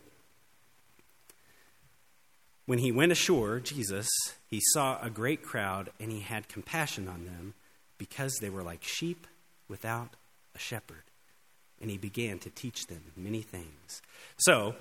When 2.66 2.80
he 2.80 2.92
went 2.92 3.12
ashore, 3.12 3.60
Jesus, 3.60 4.08
he 4.48 4.60
saw 4.74 5.00
a 5.02 5.10
great 5.10 5.42
crowd, 5.42 5.90
and 6.00 6.12
he 6.12 6.20
had 6.20 6.48
compassion 6.48 7.08
on 7.08 7.26
them 7.26 7.54
because 7.98 8.38
they 8.42 8.50
were 8.50 8.62
like 8.62 8.84
sheep 8.84 9.26
without 9.68 10.16
a 10.56 10.60
shepherd. 10.60 11.04
And 11.82 11.90
he 11.90 11.98
began 11.98 12.40
to 12.40 12.50
teach 12.50 12.88
them 12.88 13.02
many 13.16 13.42
things. 13.42 14.02
So, 14.38 14.76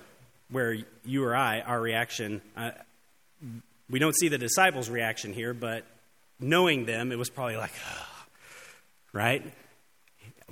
where 0.50 0.76
you 1.04 1.24
or 1.24 1.34
I, 1.34 1.60
our 1.60 1.80
reaction, 1.80 2.42
uh, 2.56 2.72
we 3.88 3.98
don't 3.98 4.16
see 4.16 4.28
the 4.28 4.38
disciples' 4.38 4.90
reaction 4.90 5.32
here, 5.32 5.54
but 5.54 5.84
knowing 6.40 6.86
them, 6.86 7.12
it 7.12 7.16
was 7.16 7.30
probably 7.30 7.56
like, 7.56 7.72
oh, 7.90 8.26
right? 9.12 9.42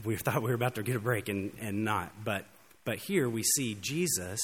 We 0.05 0.17
thought 0.17 0.43
we 0.43 0.49
were 0.49 0.55
about 0.55 0.77
to 0.77 0.83
get 0.83 0.97
a 0.97 1.01
break 1.01 1.29
and, 1.29 1.53
and 1.61 1.85
not. 1.85 2.13
But, 2.25 2.45
but 2.87 2.99
here 2.99 3.29
we 3.29 3.43
see 3.43 3.77
Jesus 3.79 4.41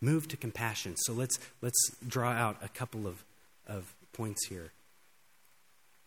move 0.00 0.28
to 0.28 0.36
compassion. 0.36 0.94
So 0.96 1.12
let's, 1.12 1.38
let's 1.60 1.78
draw 2.06 2.30
out 2.30 2.56
a 2.62 2.68
couple 2.68 3.06
of, 3.06 3.24
of 3.66 3.92
points 4.12 4.46
here. 4.46 4.72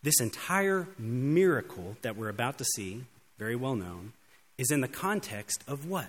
This 0.02 0.20
entire 0.20 0.88
miracle 0.98 1.98
that 2.04 2.16
we're 2.16 2.30
about 2.30 2.58
to 2.60 2.66
see, 2.76 3.04
very 3.38 3.56
well 3.56 3.76
known, 3.76 4.14
is 4.58 4.72
in 4.72 4.80
the 4.80 4.88
context 4.88 5.64
of 5.68 5.88
what? 5.88 6.08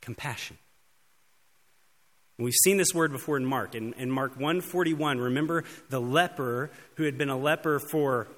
Compassion. 0.00 0.56
We've 2.38 2.54
seen 2.64 2.76
this 2.76 2.94
word 2.94 3.12
before 3.12 3.36
in 3.36 3.44
Mark. 3.44 3.74
In, 3.74 3.92
in 3.94 4.10
Mark 4.10 4.32
141, 4.32 5.18
remember 5.18 5.64
the 5.90 6.00
leper 6.00 6.70
who 6.94 7.04
had 7.04 7.18
been 7.18 7.28
a 7.28 7.36
leper 7.36 7.80
for 7.90 8.28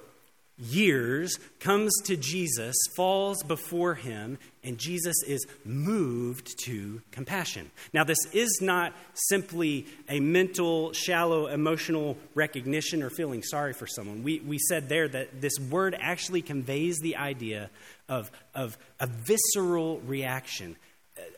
years 0.57 1.37
comes 1.59 1.91
to 2.05 2.15
Jesus, 2.15 2.75
falls 2.95 3.43
before 3.43 3.95
him, 3.95 4.37
and 4.63 4.77
Jesus 4.77 5.15
is 5.27 5.45
moved 5.63 6.57
to 6.65 7.01
compassion. 7.11 7.69
Now, 7.93 8.03
this 8.03 8.25
is 8.31 8.59
not 8.61 8.93
simply 9.13 9.85
a 10.07 10.19
mental, 10.19 10.93
shallow, 10.93 11.47
emotional 11.47 12.17
recognition 12.33 13.03
or 13.03 13.09
feeling 13.09 13.43
sorry 13.43 13.73
for 13.73 13.85
someone. 13.85 14.23
We, 14.23 14.39
we 14.39 14.57
said 14.57 14.89
there 14.89 15.07
that 15.07 15.41
this 15.41 15.59
word 15.59 15.95
actually 15.99 16.41
conveys 16.41 16.99
the 16.99 17.17
idea 17.17 17.69
of, 18.07 18.31
of 18.53 18.77
a 18.99 19.07
visceral 19.07 19.99
reaction, 20.01 20.77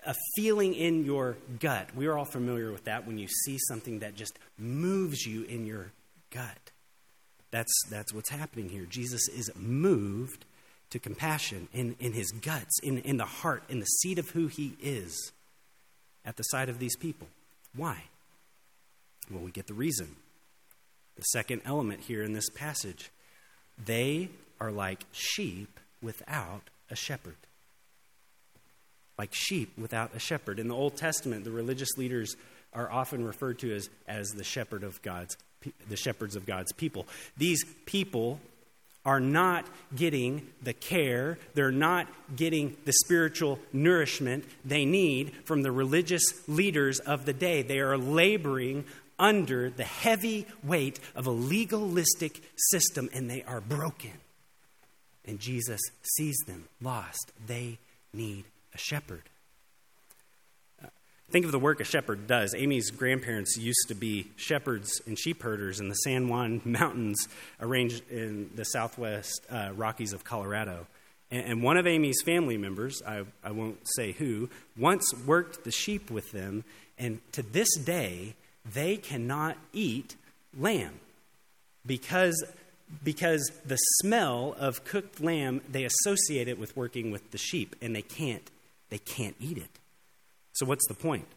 a 0.05 0.15
feeling 0.35 0.73
in 0.73 1.05
your 1.05 1.37
gut. 1.59 1.89
We 1.95 2.07
are 2.07 2.17
all 2.17 2.25
familiar 2.25 2.71
with 2.71 2.85
that 2.85 3.07
when 3.07 3.17
you 3.17 3.27
see 3.27 3.57
something 3.67 3.99
that 3.99 4.15
just 4.15 4.37
moves 4.57 5.25
you 5.25 5.43
in 5.43 5.65
your 5.65 5.91
gut. 6.29 6.66
That's, 7.57 7.73
that's 7.89 8.13
what's 8.13 8.29
happening 8.29 8.69
here. 8.69 8.85
Jesus 8.87 9.27
is 9.29 9.49
moved 9.55 10.45
to 10.91 10.99
compassion 10.99 11.67
in, 11.73 11.95
in 11.99 12.13
his 12.13 12.29
guts, 12.29 12.79
in, 12.83 12.99
in 12.99 13.17
the 13.17 13.25
heart, 13.25 13.63
in 13.67 13.79
the 13.79 13.85
seat 13.87 14.19
of 14.19 14.29
who 14.29 14.45
he 14.45 14.77
is 14.79 15.31
at 16.23 16.37
the 16.37 16.43
sight 16.43 16.69
of 16.69 16.77
these 16.77 16.95
people. 16.95 17.27
Why? 17.75 18.03
Well, 19.31 19.41
we 19.41 19.49
get 19.49 19.65
the 19.65 19.73
reason. 19.73 20.17
The 21.15 21.23
second 21.23 21.63
element 21.65 22.01
here 22.01 22.21
in 22.21 22.33
this 22.33 22.47
passage 22.51 23.09
they 23.83 24.29
are 24.61 24.71
like 24.71 25.05
sheep 25.11 25.79
without 25.99 26.69
a 26.91 26.95
shepherd 26.95 27.37
like 29.17 29.33
sheep 29.33 29.71
without 29.77 30.15
a 30.15 30.19
shepherd. 30.19 30.59
In 30.59 30.67
the 30.67 30.75
Old 30.75 30.95
Testament, 30.95 31.43
the 31.43 31.51
religious 31.51 31.97
leaders 31.97 32.35
are 32.73 32.91
often 32.91 33.25
referred 33.25 33.59
to 33.59 33.73
as, 33.73 33.89
as 34.07 34.29
the 34.29 34.43
shepherd 34.43 34.83
of 34.83 35.01
God's 35.01 35.37
the 35.89 35.95
shepherds 35.95 36.35
of 36.35 36.45
God's 36.45 36.71
people. 36.73 37.07
These 37.37 37.63
people 37.85 38.39
are 39.05 39.19
not 39.21 39.65
getting 39.95 40.45
the 40.61 40.73
care, 40.73 41.39
they're 41.53 41.71
not 41.71 42.07
getting 42.35 42.75
the 42.83 42.91
spiritual 43.05 43.57
nourishment 43.71 44.43
they 44.65 44.83
need 44.83 45.33
from 45.45 45.61
the 45.61 45.71
religious 45.71 46.23
leaders 46.47 46.99
of 46.99 47.25
the 47.25 47.33
day. 47.33 47.61
They 47.61 47.79
are 47.79 47.97
laboring 47.97 48.83
under 49.17 49.69
the 49.69 49.85
heavy 49.85 50.45
weight 50.61 50.99
of 51.15 51.25
a 51.25 51.31
legalistic 51.31 52.41
system 52.57 53.09
and 53.13 53.29
they 53.29 53.43
are 53.43 53.61
broken. 53.61 54.11
And 55.23 55.39
Jesus 55.39 55.81
sees 56.01 56.37
them 56.45 56.67
lost. 56.81 57.31
They 57.45 57.79
need 58.13 58.45
a 58.73 58.77
shepherd. 58.77 59.23
Think 61.29 61.43
of 61.43 61.51
the 61.51 61.59
work 61.59 61.81
a 61.81 61.83
shepherd 61.83 62.25
does. 62.25 62.55
Amy's 62.55 62.89
grandparents 62.89 63.57
used 63.57 63.89
to 63.89 63.95
be 63.95 64.31
shepherds 64.37 65.01
and 65.05 65.19
sheep 65.19 65.43
herders 65.43 65.81
in 65.81 65.89
the 65.89 65.95
San 65.95 66.29
Juan 66.29 66.61
Mountains, 66.65 67.27
arranged 67.59 68.09
in 68.09 68.49
the 68.55 68.63
southwest 68.63 69.45
uh, 69.49 69.71
Rockies 69.75 70.13
of 70.13 70.23
Colorado. 70.23 70.87
And, 71.29 71.45
and, 71.45 71.63
one 71.63 71.75
of 71.75 71.85
Amy's 71.85 72.21
family 72.23 72.55
members, 72.55 73.01
I, 73.05 73.23
I 73.43 73.51
won't 73.51 73.77
say 73.97 74.13
who, 74.13 74.49
once 74.77 75.13
worked 75.25 75.65
the 75.65 75.71
sheep 75.71 76.09
with 76.09 76.31
them, 76.31 76.63
and 76.97 77.19
to 77.33 77.41
this 77.41 77.75
day, 77.75 78.35
they 78.73 78.95
cannot 78.95 79.57
eat 79.73 80.15
lamb 80.57 80.99
because 81.85 82.41
because 83.03 83.51
the 83.65 83.77
smell 84.01 84.55
of 84.57 84.85
cooked 84.85 85.19
lamb 85.19 85.61
they 85.69 85.83
associate 85.83 86.47
it 86.47 86.57
with 86.57 86.75
working 86.77 87.11
with 87.11 87.31
the 87.31 87.37
sheep 87.37 87.75
and 87.81 87.95
they 87.95 88.01
can't 88.01 88.49
they 88.89 88.97
can't 88.97 89.35
eat 89.39 89.57
it. 89.57 89.79
So, 90.57 90.65
what's 90.65 90.87
the 90.87 90.95
point? 90.95 91.27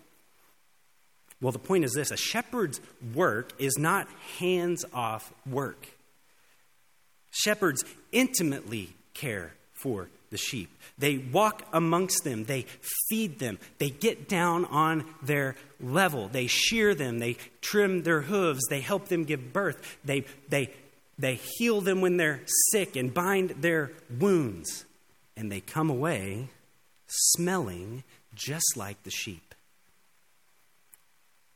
Well, 1.42 1.52
the 1.52 1.58
point 1.58 1.84
is 1.84 1.92
this 1.92 2.10
a 2.10 2.16
shepherd's 2.16 2.80
work 3.14 3.52
is 3.58 3.76
not 3.78 4.08
hands 4.38 4.84
off 4.94 5.30
work. 5.46 5.88
Shepherds 7.30 7.84
intimately 8.12 8.94
care 9.12 9.52
for 9.74 10.08
the 10.30 10.38
sheep. 10.38 10.70
They 10.96 11.18
walk 11.18 11.66
amongst 11.72 12.24
them, 12.24 12.44
they 12.44 12.64
feed 13.08 13.38
them, 13.38 13.58
they 13.78 13.90
get 13.90 14.26
down 14.26 14.64
on 14.64 15.04
their 15.22 15.54
level, 15.80 16.28
they 16.28 16.46
shear 16.46 16.94
them, 16.94 17.18
they 17.18 17.36
trim 17.60 18.04
their 18.04 18.22
hooves, 18.22 18.62
they 18.70 18.80
help 18.80 19.08
them 19.08 19.24
give 19.24 19.52
birth, 19.52 19.98
they, 20.02 20.24
they, 20.48 20.72
they 21.18 21.40
heal 21.58 21.82
them 21.82 22.00
when 22.00 22.16
they're 22.16 22.40
sick 22.72 22.96
and 22.96 23.12
bind 23.12 23.50
their 23.60 23.90
wounds, 24.18 24.86
and 25.36 25.52
they 25.52 25.60
come 25.60 25.90
away 25.90 26.48
smelling 27.06 28.04
just 28.34 28.76
like 28.76 29.02
the 29.02 29.10
sheep. 29.10 29.54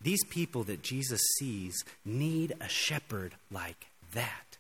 These 0.01 0.25
people 0.29 0.65
that 0.65 0.83
Jesus 0.83 1.21
sees 1.39 1.83
need 2.05 2.55
a 2.61 2.69
shepherd 2.69 3.35
like 3.51 3.87
that. 4.13 4.59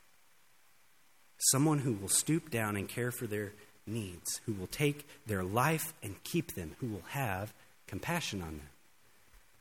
Someone 1.50 1.80
who 1.80 1.92
will 1.92 2.08
stoop 2.08 2.50
down 2.50 2.76
and 2.76 2.88
care 2.88 3.10
for 3.10 3.26
their 3.26 3.52
needs, 3.86 4.40
who 4.46 4.54
will 4.54 4.66
take 4.66 5.06
their 5.26 5.44
life 5.44 5.92
and 6.02 6.22
keep 6.24 6.54
them, 6.54 6.76
who 6.80 6.86
will 6.86 7.04
have 7.10 7.52
compassion 7.86 8.40
on 8.40 8.56
them. 8.56 8.68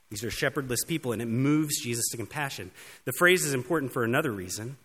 These 0.09 0.23
are 0.23 0.31
shepherdless 0.31 0.85
people, 0.85 1.11
and 1.11 1.21
it 1.21 1.27
moves 1.27 1.81
Jesus 1.81 2.05
to 2.11 2.17
compassion. 2.17 2.71
The 3.05 3.13
phrase 3.17 3.43
is 3.43 3.53
important 3.53 3.91
for 3.91 4.03
another 4.03 4.31
reason. 4.31 4.77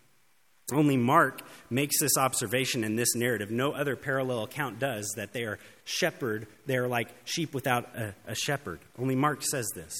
Only 0.72 0.98
Mark 0.98 1.40
makes 1.70 1.98
this 1.98 2.18
observation 2.18 2.84
in 2.84 2.96
this 2.96 3.14
narrative. 3.14 3.50
No 3.50 3.72
other 3.72 3.96
parallel 3.96 4.44
account 4.44 4.78
does 4.78 5.10
that 5.16 5.32
they 5.32 5.44
are 5.44 5.58
shepherd, 5.84 6.46
they 6.66 6.76
are 6.76 6.86
like 6.86 7.08
sheep 7.24 7.54
without 7.54 7.96
a, 7.96 8.14
a 8.26 8.34
shepherd. 8.34 8.80
Only 8.98 9.14
Mark 9.14 9.42
says 9.42 9.66
this. 9.74 9.94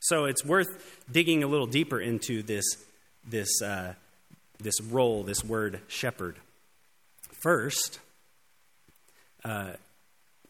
So 0.00 0.24
it's 0.24 0.44
worth 0.44 1.00
digging 1.10 1.44
a 1.44 1.46
little 1.46 1.68
deeper 1.68 2.00
into 2.00 2.42
this, 2.42 2.64
this, 3.24 3.62
uh, 3.62 3.94
this 4.58 4.80
role, 4.80 5.22
this 5.22 5.44
word 5.44 5.80
shepherd. 5.86 6.34
First, 7.40 8.00
uh, 9.44 9.74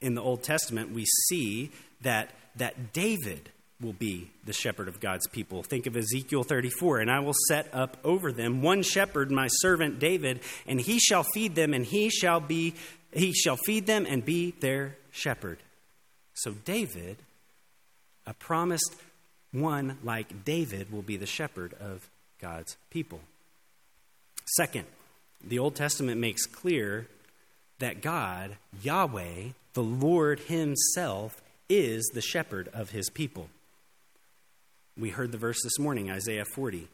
in 0.01 0.15
the 0.15 0.23
Old 0.23 0.43
Testament, 0.43 0.93
we 0.93 1.05
see 1.29 1.71
that, 2.01 2.31
that 2.57 2.95
David 2.95 3.51
will 3.83 3.93
be 3.93 4.31
the 4.45 4.53
shepherd 4.53 4.89
of 4.89 5.01
God's 5.01 5.27
people. 5.29 5.62
Think 5.62 5.87
of 5.87 5.97
Ezekiel 5.97 6.45
34 6.45 7.01
and 7.01 7.11
I 7.11 7.21
will 7.21 7.35
set 7.49 7.69
up 7.75 7.99
over 8.05 8.33
them 8.33 8.62
one 8.62 8.83
shepherd, 8.83 9.31
my 9.31 9.49
servant 9.49 9.99
David, 9.99 10.41
and 10.67 10.81
he 10.81 10.99
shall 10.99 11.25
feed 11.35 11.55
them 11.55 11.75
and 11.75 11.85
he 11.85 12.09
shall 12.09 12.41
be 12.41 12.75
he 13.12 13.35
shall 13.35 13.57
feed 13.57 13.87
them 13.87 14.07
and 14.09 14.25
be 14.25 14.53
their 14.61 14.97
shepherd. 15.11 15.59
So 16.35 16.53
David, 16.53 17.19
a 18.27 18.33
promised 18.33 18.97
one 19.53 19.99
like 20.03 20.45
David 20.45 20.91
will 20.91 21.03
be 21.03 21.19
the 21.19 21.27
shepherd 21.27 21.75
of 21.79 22.09
God's 22.41 22.77
people. 22.91 23.21
Second, 24.57 24.87
the 25.45 25.59
Old 25.59 25.75
Testament 25.75 26.21
makes 26.21 26.47
clear 26.47 27.07
that 27.79 28.01
God, 28.01 28.57
Yahweh, 28.83 29.51
the 29.75 29.83
Lord 29.83 30.41
himself 30.41 31.43
is 31.69 32.11
the 32.15 32.21
shepherd 32.21 32.69
of 32.73 32.91
his 32.91 33.11
people. 33.11 33.49
We 34.99 35.09
heard 35.09 35.33
the 35.33 35.39
verse 35.39 35.63
this 35.63 35.79
morning, 35.79 36.11
Isaiah 36.11 36.45
40. 36.45 36.89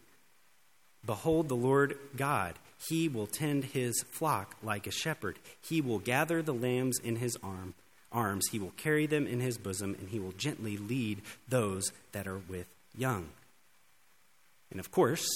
Behold, 1.04 1.48
the 1.48 1.56
Lord 1.56 1.98
God, 2.16 2.54
he 2.88 3.08
will 3.08 3.26
tend 3.26 3.64
his 3.64 4.04
flock 4.10 4.56
like 4.62 4.86
a 4.86 4.92
shepherd. 4.92 5.38
He 5.60 5.80
will 5.80 5.98
gather 5.98 6.42
the 6.42 6.54
lambs 6.54 6.98
in 7.00 7.16
his 7.16 7.36
arm, 7.42 7.74
arms, 8.12 8.48
he 8.52 8.58
will 8.58 8.72
carry 8.76 9.06
them 9.06 9.26
in 9.26 9.40
his 9.40 9.58
bosom, 9.58 9.96
and 9.98 10.10
he 10.10 10.20
will 10.20 10.32
gently 10.32 10.76
lead 10.76 11.22
those 11.48 11.92
that 12.12 12.28
are 12.28 12.40
with 12.48 12.66
young. 12.96 13.30
And 14.70 14.78
of 14.78 14.90
course, 14.90 15.26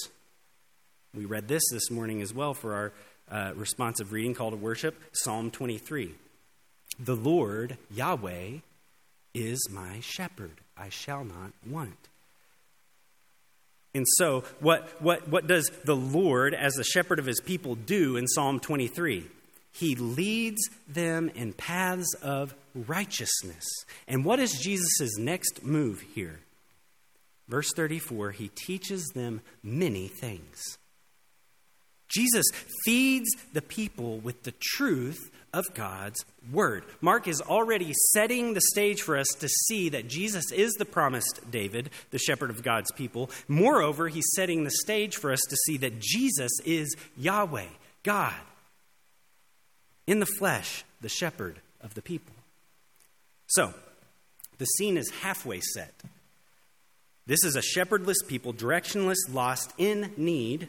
we 1.14 1.24
read 1.24 1.48
this 1.48 1.62
this 1.72 1.90
morning 1.90 2.22
as 2.22 2.32
well 2.32 2.54
for 2.54 2.74
our 2.74 2.92
uh, 3.30 3.52
responsive 3.56 4.12
reading 4.12 4.34
call 4.34 4.50
to 4.50 4.56
worship 4.56 5.00
Psalm 5.12 5.50
23. 5.50 6.14
The 7.00 7.16
Lord, 7.16 7.76
Yahweh, 7.90 8.58
is 9.34 9.68
my 9.70 10.00
shepherd. 10.00 10.60
I 10.76 10.90
shall 10.90 11.24
not 11.24 11.52
want. 11.66 12.08
And 13.94 14.06
so, 14.16 14.44
what, 14.60 15.02
what, 15.02 15.28
what 15.28 15.46
does 15.46 15.70
the 15.84 15.96
Lord, 15.96 16.54
as 16.54 16.74
the 16.74 16.84
shepherd 16.84 17.18
of 17.18 17.26
his 17.26 17.40
people, 17.40 17.74
do 17.74 18.16
in 18.16 18.26
Psalm 18.26 18.58
23? 18.58 19.26
He 19.72 19.94
leads 19.94 20.60
them 20.88 21.30
in 21.34 21.52
paths 21.52 22.14
of 22.22 22.54
righteousness. 22.74 23.64
And 24.08 24.24
what 24.24 24.38
is 24.38 24.52
Jesus' 24.52 25.18
next 25.18 25.62
move 25.62 26.02
here? 26.14 26.40
Verse 27.48 27.70
34 27.74 28.30
He 28.32 28.48
teaches 28.48 29.06
them 29.14 29.40
many 29.62 30.08
things. 30.08 30.78
Jesus 32.08 32.44
feeds 32.84 33.28
the 33.52 33.62
people 33.62 34.18
with 34.18 34.42
the 34.42 34.54
truth 34.60 35.30
of 35.52 35.66
God's 35.74 36.24
word. 36.50 36.84
Mark 37.00 37.28
is 37.28 37.40
already 37.40 37.92
setting 38.12 38.54
the 38.54 38.60
stage 38.60 39.02
for 39.02 39.16
us 39.16 39.28
to 39.40 39.48
see 39.48 39.90
that 39.90 40.08
Jesus 40.08 40.50
is 40.50 40.72
the 40.74 40.84
promised 40.84 41.40
David, 41.50 41.90
the 42.10 42.18
shepherd 42.18 42.50
of 42.50 42.62
God's 42.62 42.90
people. 42.92 43.30
Moreover, 43.48 44.08
he's 44.08 44.30
setting 44.34 44.64
the 44.64 44.70
stage 44.70 45.16
for 45.16 45.32
us 45.32 45.42
to 45.48 45.56
see 45.66 45.76
that 45.78 46.00
Jesus 46.00 46.52
is 46.64 46.96
Yahweh, 47.16 47.66
God, 48.02 48.34
in 50.06 50.20
the 50.20 50.26
flesh, 50.26 50.84
the 51.00 51.08
shepherd 51.08 51.60
of 51.82 51.94
the 51.94 52.02
people. 52.02 52.34
So, 53.46 53.74
the 54.58 54.64
scene 54.64 54.96
is 54.96 55.10
halfway 55.22 55.60
set. 55.60 55.92
This 57.26 57.44
is 57.44 57.56
a 57.56 57.62
shepherdless 57.62 58.22
people, 58.26 58.52
directionless, 58.52 59.16
lost, 59.30 59.72
in 59.78 60.12
need. 60.16 60.68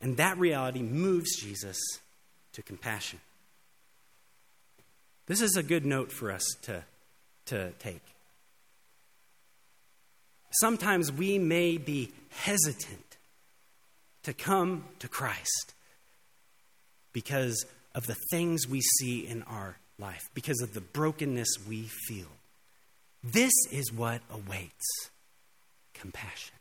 And 0.00 0.16
that 0.16 0.38
reality 0.38 0.82
moves 0.82 1.36
Jesus 1.36 1.78
to 2.54 2.62
compassion. 2.62 3.20
This 5.32 5.40
is 5.40 5.56
a 5.56 5.62
good 5.62 5.86
note 5.86 6.12
for 6.12 6.30
us 6.30 6.44
to, 6.64 6.84
to 7.46 7.70
take. 7.78 8.02
Sometimes 10.60 11.10
we 11.10 11.38
may 11.38 11.78
be 11.78 12.12
hesitant 12.28 13.16
to 14.24 14.34
come 14.34 14.84
to 14.98 15.08
Christ 15.08 15.72
because 17.14 17.64
of 17.94 18.06
the 18.06 18.16
things 18.30 18.68
we 18.68 18.82
see 18.82 19.26
in 19.26 19.42
our 19.44 19.78
life, 19.98 20.28
because 20.34 20.60
of 20.60 20.74
the 20.74 20.82
brokenness 20.82 21.48
we 21.66 21.84
feel. 21.84 22.28
This 23.24 23.54
is 23.70 23.90
what 23.90 24.20
awaits 24.30 25.10
compassion. 25.94 26.56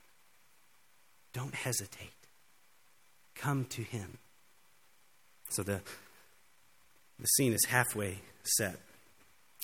Don't 1.34 1.56
hesitate. 1.56 2.10
Come 3.36 3.66
to 3.66 3.82
Him. 3.82 4.18
So 5.50 5.62
the, 5.62 5.82
the 7.22 7.28
scene 7.28 7.54
is 7.54 7.66
halfway 7.66 8.20
set. 8.44 8.78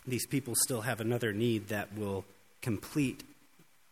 These 0.05 0.27
people 0.27 0.55
still 0.55 0.81
have 0.81 1.01
another 1.01 1.33
need 1.33 1.67
that 1.67 1.97
will 1.97 2.23
complete 2.61 3.23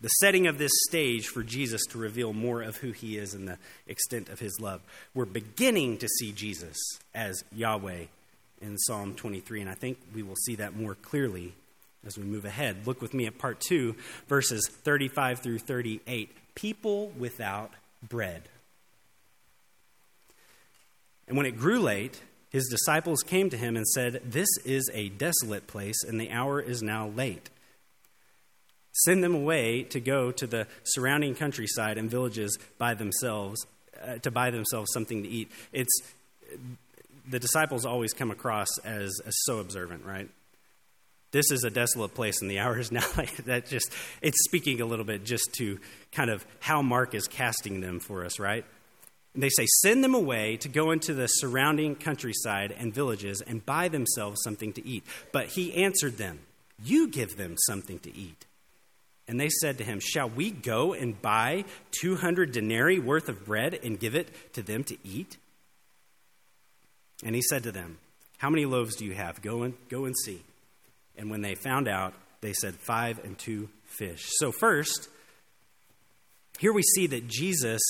the 0.02 0.10
setting 0.10 0.46
of 0.46 0.58
this 0.58 0.72
stage 0.88 1.28
for 1.28 1.42
Jesus 1.42 1.82
to 1.88 1.98
reveal 1.98 2.32
more 2.32 2.62
of 2.62 2.78
who 2.78 2.92
he 2.92 3.18
is 3.18 3.34
and 3.34 3.48
the 3.48 3.58
extent 3.88 4.30
of 4.30 4.40
his 4.40 4.60
love. 4.60 4.82
We're 5.14 5.26
beginning 5.26 5.98
to 5.98 6.08
see 6.08 6.32
Jesus 6.32 6.78
as 7.14 7.44
Yahweh 7.52 8.06
in 8.62 8.78
Psalm 8.78 9.16
23, 9.16 9.62
and 9.62 9.70
I 9.70 9.74
think 9.74 9.98
we 10.14 10.22
will 10.22 10.36
see 10.36 10.56
that 10.56 10.76
more 10.76 10.96
clearly 10.96 11.54
as 12.06 12.18
we 12.18 12.24
move 12.24 12.46
ahead. 12.46 12.86
Look 12.86 13.02
with 13.02 13.14
me 13.14 13.26
at 13.26 13.40
part 13.40 13.60
2, 13.62 13.96
verses 14.28 14.70
35 14.70 15.40
through 15.40 15.60
38. 15.60 16.30
People 16.54 17.10
without 17.18 17.72
bread. 18.08 18.44
And 21.28 21.36
when 21.36 21.48
it 21.48 21.58
grew 21.58 21.80
late, 21.80 22.22
his 22.56 22.70
disciples 22.70 23.22
came 23.22 23.50
to 23.50 23.58
him 23.58 23.76
and 23.76 23.86
said, 23.86 24.22
This 24.24 24.48
is 24.64 24.90
a 24.94 25.10
desolate 25.10 25.68
place, 25.68 26.02
and 26.08 26.22
the 26.22 26.32
hour 26.32 26.62
is 26.62 26.82
now 26.82 27.10
late. 27.10 27.50
Send 28.94 29.22
them 29.22 29.36
away 29.36 29.84
to 29.84 30.00
go 30.00 30.32
to 30.32 30.48
the 30.48 30.66
surrounding 30.84 31.36
countryside 31.36 31.98
and 31.98 32.10
villages 32.10 32.58
by 32.78 32.94
themselves 32.94 33.68
uh, 34.02 34.20
to 34.20 34.32
buy 34.32 34.52
themselves 34.52 34.90
something 34.94 35.22
to 35.24 35.28
eat. 35.28 35.52
It's 35.74 35.92
the 37.28 37.40
disciples 37.40 37.86
always 37.86 38.14
come 38.14 38.32
across 38.32 38.70
as, 38.86 39.12
as 39.26 39.34
so 39.44 39.60
observant, 39.60 40.06
right? 40.06 40.30
This 41.32 41.52
is 41.52 41.66
a 41.66 41.70
desolate 41.70 42.14
place, 42.14 42.42
and 42.42 42.50
the 42.50 42.60
hour 42.60 42.80
is 42.80 42.90
now. 42.94 43.06
that 43.48 43.66
just 43.66 43.92
it's 44.22 44.42
speaking 44.46 44.80
a 44.80 44.86
little 44.86 45.04
bit 45.04 45.26
just 45.26 45.54
to 45.56 45.78
kind 46.14 46.30
of 46.30 46.46
how 46.62 46.82
Mark 46.82 47.16
is 47.16 47.28
casting 47.28 47.82
them 47.82 48.00
for 48.00 48.24
us, 48.24 48.40
right? 48.40 48.64
And 49.36 49.44
they 49.44 49.50
say, 49.50 49.68
Send 49.82 50.04
them 50.04 50.16
away 50.16 50.58
to 50.58 50.70
go 50.70 50.92
into 50.92 51.14
the 51.14 51.28
surrounding 51.28 51.96
countryside 51.96 52.74
and 52.78 52.94
villages 52.94 53.44
and 53.46 53.66
buy 53.66 53.90
themselves 53.90 54.42
something 54.44 54.74
to 54.74 54.88
eat. 54.88 55.04
But 55.32 55.48
he 55.48 55.84
answered 55.84 56.18
them, 56.18 56.40
You 56.82 57.10
give 57.10 57.38
them 57.38 57.56
something 57.68 58.00
to 58.00 58.18
eat. 58.18 58.46
And 59.28 59.40
they 59.40 59.50
said 59.50 59.78
to 59.78 59.84
him, 59.84 60.00
Shall 60.00 60.30
we 60.30 60.52
go 60.52 60.94
and 60.94 61.22
buy 61.22 61.66
200 62.00 62.54
denarii 62.54 63.00
worth 63.00 63.28
of 63.28 63.46
bread 63.46 63.78
and 63.84 64.00
give 64.00 64.16
it 64.16 64.54
to 64.54 64.64
them 64.64 64.84
to 64.86 64.98
eat? 65.04 65.38
And 67.24 67.36
he 67.36 67.42
said 67.42 67.64
to 67.64 67.72
them, 67.72 67.98
How 68.38 68.50
many 68.50 68.66
loaves 68.66 68.96
do 68.96 69.06
you 69.06 69.16
have? 69.16 69.42
Go 69.42 69.64
and, 69.64 69.74
go 69.90 70.06
and 70.06 70.16
see. 70.24 70.42
And 71.18 71.30
when 71.30 71.42
they 71.42 71.56
found 71.56 71.90
out, 71.90 72.14
they 72.40 72.54
said, 72.54 72.76
Five 72.76 73.24
and 73.26 73.38
two 73.38 73.68
fish. 73.84 74.30
So, 74.38 74.54
first, 74.54 75.10
here 76.58 76.72
we 76.72 76.84
see 76.84 77.08
that 77.08 77.28
Jesus 77.28 77.82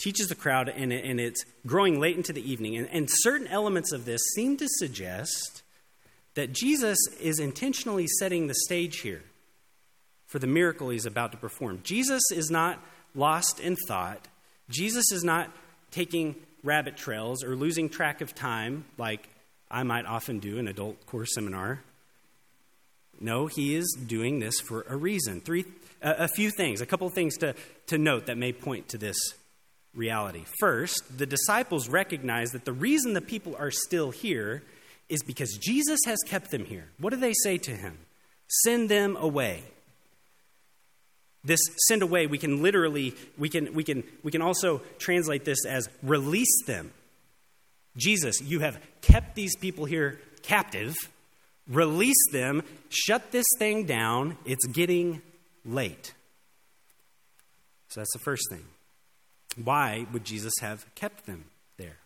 teaches 0.00 0.28
the 0.28 0.34
crowd, 0.34 0.68
and, 0.68 0.92
and 0.92 1.20
it's 1.20 1.44
growing 1.66 2.00
late 2.00 2.16
into 2.16 2.32
the 2.32 2.50
evening. 2.50 2.76
And, 2.76 2.88
and 2.90 3.08
certain 3.08 3.46
elements 3.46 3.92
of 3.92 4.04
this 4.04 4.20
seem 4.34 4.56
to 4.56 4.66
suggest 4.68 5.62
that 6.34 6.52
Jesus 6.52 6.98
is 7.20 7.38
intentionally 7.38 8.06
setting 8.18 8.46
the 8.46 8.54
stage 8.54 9.00
here 9.00 9.22
for 10.26 10.38
the 10.38 10.46
miracle 10.46 10.90
he's 10.90 11.06
about 11.06 11.32
to 11.32 11.38
perform. 11.38 11.80
Jesus 11.82 12.22
is 12.32 12.50
not 12.50 12.82
lost 13.14 13.60
in 13.60 13.76
thought, 13.88 14.28
Jesus 14.68 15.10
is 15.12 15.24
not 15.24 15.50
taking 15.90 16.36
rabbit 16.62 16.96
trails 16.96 17.42
or 17.42 17.56
losing 17.56 17.88
track 17.88 18.20
of 18.20 18.34
time 18.34 18.84
like 18.96 19.28
I 19.70 19.82
might 19.82 20.06
often 20.06 20.38
do 20.38 20.58
in 20.58 20.68
adult 20.68 21.04
course 21.06 21.34
seminar. 21.34 21.82
No, 23.20 23.46
he 23.46 23.74
is 23.74 23.98
doing 24.06 24.38
this 24.38 24.60
for 24.60 24.86
a 24.88 24.96
reason. 24.96 25.40
Three, 25.40 25.64
a, 26.00 26.24
a 26.24 26.28
few 26.28 26.50
things, 26.50 26.80
a 26.80 26.86
couple 26.86 27.06
of 27.06 27.12
things 27.12 27.36
to, 27.38 27.54
to 27.88 27.98
note 27.98 28.26
that 28.26 28.38
may 28.38 28.52
point 28.52 28.88
to 28.88 28.98
this 28.98 29.16
reality. 29.94 30.44
First, 30.58 31.18
the 31.18 31.26
disciples 31.26 31.88
recognize 31.88 32.50
that 32.50 32.64
the 32.64 32.72
reason 32.72 33.12
the 33.12 33.20
people 33.20 33.56
are 33.56 33.70
still 33.70 34.10
here 34.10 34.62
is 35.08 35.22
because 35.22 35.58
Jesus 35.60 35.98
has 36.06 36.18
kept 36.26 36.50
them 36.50 36.64
here. 36.64 36.88
What 36.98 37.10
do 37.10 37.16
they 37.16 37.34
say 37.42 37.58
to 37.58 37.72
him? 37.72 37.98
Send 38.64 38.88
them 38.88 39.16
away. 39.16 39.62
This 41.42 41.60
send 41.88 42.02
away, 42.02 42.26
we 42.26 42.38
can 42.38 42.62
literally, 42.62 43.14
we 43.38 43.48
can, 43.48 43.72
we 43.72 43.82
can, 43.82 44.04
we 44.22 44.30
can 44.30 44.42
also 44.42 44.82
translate 44.98 45.44
this 45.44 45.64
as 45.66 45.88
release 46.02 46.64
them. 46.66 46.92
Jesus, 47.96 48.40
you 48.42 48.60
have 48.60 48.78
kept 49.00 49.34
these 49.34 49.56
people 49.56 49.84
here 49.84 50.20
captive. 50.42 50.94
Release 51.66 52.30
them. 52.30 52.62
Shut 52.88 53.32
this 53.32 53.46
thing 53.58 53.86
down. 53.86 54.36
It's 54.44 54.66
getting 54.66 55.22
late. 55.64 56.14
So 57.88 58.00
that's 58.00 58.12
the 58.12 58.20
first 58.24 58.44
thing. 58.50 58.64
Why 59.56 60.06
would 60.12 60.24
Jesus 60.24 60.54
have 60.60 60.86
kept 60.94 61.26
them 61.26 61.46
there? 61.76 61.98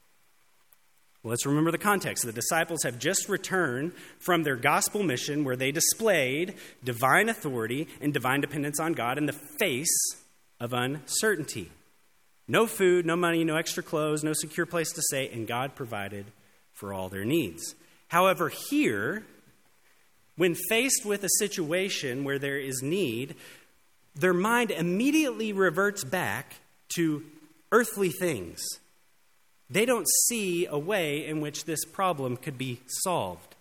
Well, 1.23 1.31
let's 1.31 1.47
remember 1.47 1.71
the 1.71 1.79
context. 1.79 2.25
The 2.25 2.33
disciples 2.33 2.83
have 2.85 2.99
just 2.99 3.29
returned 3.29 3.93
from 4.19 4.43
their 4.43 4.57
gospel 4.57 5.03
mission 5.03 5.45
where 5.45 5.57
they 5.57 5.73
displayed 5.73 6.55
divine 6.83 7.29
authority 7.29 7.89
and 8.01 8.13
divine 8.13 8.41
dependence 8.41 8.81
on 8.81 8.93
God 8.93 9.19
in 9.19 9.27
the 9.27 9.33
face 9.33 9.97
of 10.61 10.73
uncertainty. 10.73 11.71
No 12.47 12.67
food, 12.67 13.07
no 13.07 13.17
money, 13.17 13.43
no 13.43 13.57
extra 13.57 13.83
clothes, 13.83 14.23
no 14.23 14.35
secure 14.35 14.67
place 14.67 14.93
to 14.93 15.03
stay, 15.03 15.31
and 15.31 15.47
God 15.47 15.75
provided 15.75 16.27
for 16.73 16.93
all 16.93 17.09
their 17.09 17.25
needs. 17.25 17.75
However, 18.09 18.51
here, 18.51 19.25
when 20.37 20.55
faced 20.55 21.07
with 21.07 21.25
a 21.25 21.29
situation 21.39 22.25
where 22.25 22.39
there 22.39 22.59
is 22.59 22.83
need, 22.83 23.35
their 24.15 24.35
mind 24.35 24.71
immediately 24.71 25.53
reverts 25.53 26.05
back 26.05 26.57
to 26.97 27.25
earthly 27.75 28.11
things. 28.11 28.63
They 29.69 29.85
don't 29.85 30.07
see 30.29 30.65
a 30.67 30.79
way 30.79 31.27
in 31.27 31.41
which 31.41 31.65
this 31.65 31.85
problem 31.85 32.37
could 32.37 32.57
be 32.57 32.81
solved. 32.87 33.57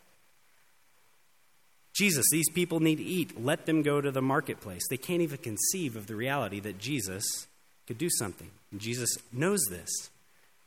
Jesus, 1.96 2.26
these 2.32 2.50
people 2.52 2.80
need 2.80 2.98
to 2.98 3.04
eat. 3.04 3.44
Let 3.44 3.66
them 3.66 3.82
go 3.82 4.02
to 4.02 4.12
the 4.12 4.22
marketplace. 4.22 4.84
They 4.88 4.98
can't 4.98 5.24
even 5.24 5.40
conceive 5.40 5.96
of 5.96 6.06
the 6.06 6.16
reality 6.16 6.60
that 6.60 6.78
Jesus 6.78 7.24
could 7.88 7.98
do 7.98 8.10
something. 8.20 8.52
And 8.72 8.80
Jesus 8.80 9.10
knows 9.32 9.62
this. 9.72 9.90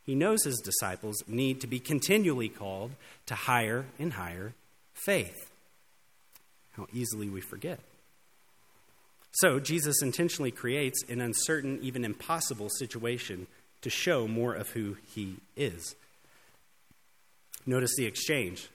He 0.04 0.16
knows 0.16 0.42
his 0.42 0.60
disciples 0.64 1.22
need 1.28 1.60
to 1.60 1.68
be 1.68 1.78
continually 1.78 2.48
called 2.48 2.92
to 3.26 3.34
higher 3.34 3.86
and 3.98 4.12
higher 4.12 4.54
faith. 4.94 5.50
How 6.72 6.88
easily 6.92 7.28
we 7.28 7.40
forget. 7.40 7.78
So, 9.40 9.60
Jesus 9.60 10.02
intentionally 10.02 10.50
creates 10.50 11.02
an 11.08 11.20
uncertain, 11.20 11.78
even 11.82 12.04
impossible 12.04 12.68
situation 12.70 13.46
to 13.82 13.90
show 13.90 14.26
more 14.26 14.54
of 14.54 14.70
who 14.70 14.96
he 15.14 15.36
is. 15.56 15.94
Notice 17.66 17.94
the 17.96 18.06
exchange. 18.06 18.68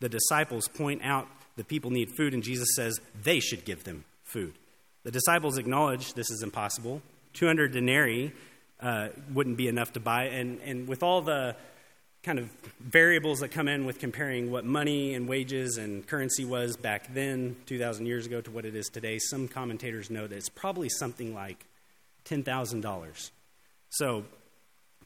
The 0.00 0.08
disciples 0.08 0.68
point 0.68 1.02
out 1.04 1.28
the 1.56 1.64
people 1.64 1.90
need 1.90 2.10
food, 2.16 2.34
and 2.34 2.42
Jesus 2.42 2.68
says 2.74 3.00
they 3.22 3.40
should 3.40 3.64
give 3.64 3.84
them 3.84 4.04
food. 4.24 4.54
The 5.04 5.10
disciples 5.10 5.58
acknowledge 5.58 6.14
this 6.14 6.30
is 6.30 6.42
impossible. 6.42 7.02
200 7.34 7.72
denarii 7.72 8.32
uh, 8.80 9.08
wouldn't 9.32 9.56
be 9.56 9.68
enough 9.68 9.92
to 9.92 10.00
buy. 10.00 10.24
And, 10.24 10.60
and 10.60 10.88
with 10.88 11.02
all 11.02 11.22
the 11.22 11.56
kind 12.22 12.38
of 12.38 12.50
variables 12.80 13.40
that 13.40 13.48
come 13.48 13.68
in 13.68 13.86
with 13.86 13.98
comparing 13.98 14.50
what 14.50 14.64
money 14.64 15.14
and 15.14 15.28
wages 15.28 15.78
and 15.78 16.06
currency 16.06 16.44
was 16.44 16.76
back 16.76 17.12
then, 17.14 17.56
2,000 17.66 18.06
years 18.06 18.26
ago, 18.26 18.40
to 18.40 18.50
what 18.50 18.64
it 18.64 18.74
is 18.74 18.88
today, 18.88 19.18
some 19.18 19.48
commentators 19.48 20.10
know 20.10 20.26
that 20.26 20.36
it's 20.36 20.48
probably 20.48 20.88
something 20.88 21.34
like 21.34 21.64
$10,000. 22.24 23.30
So 23.90 24.24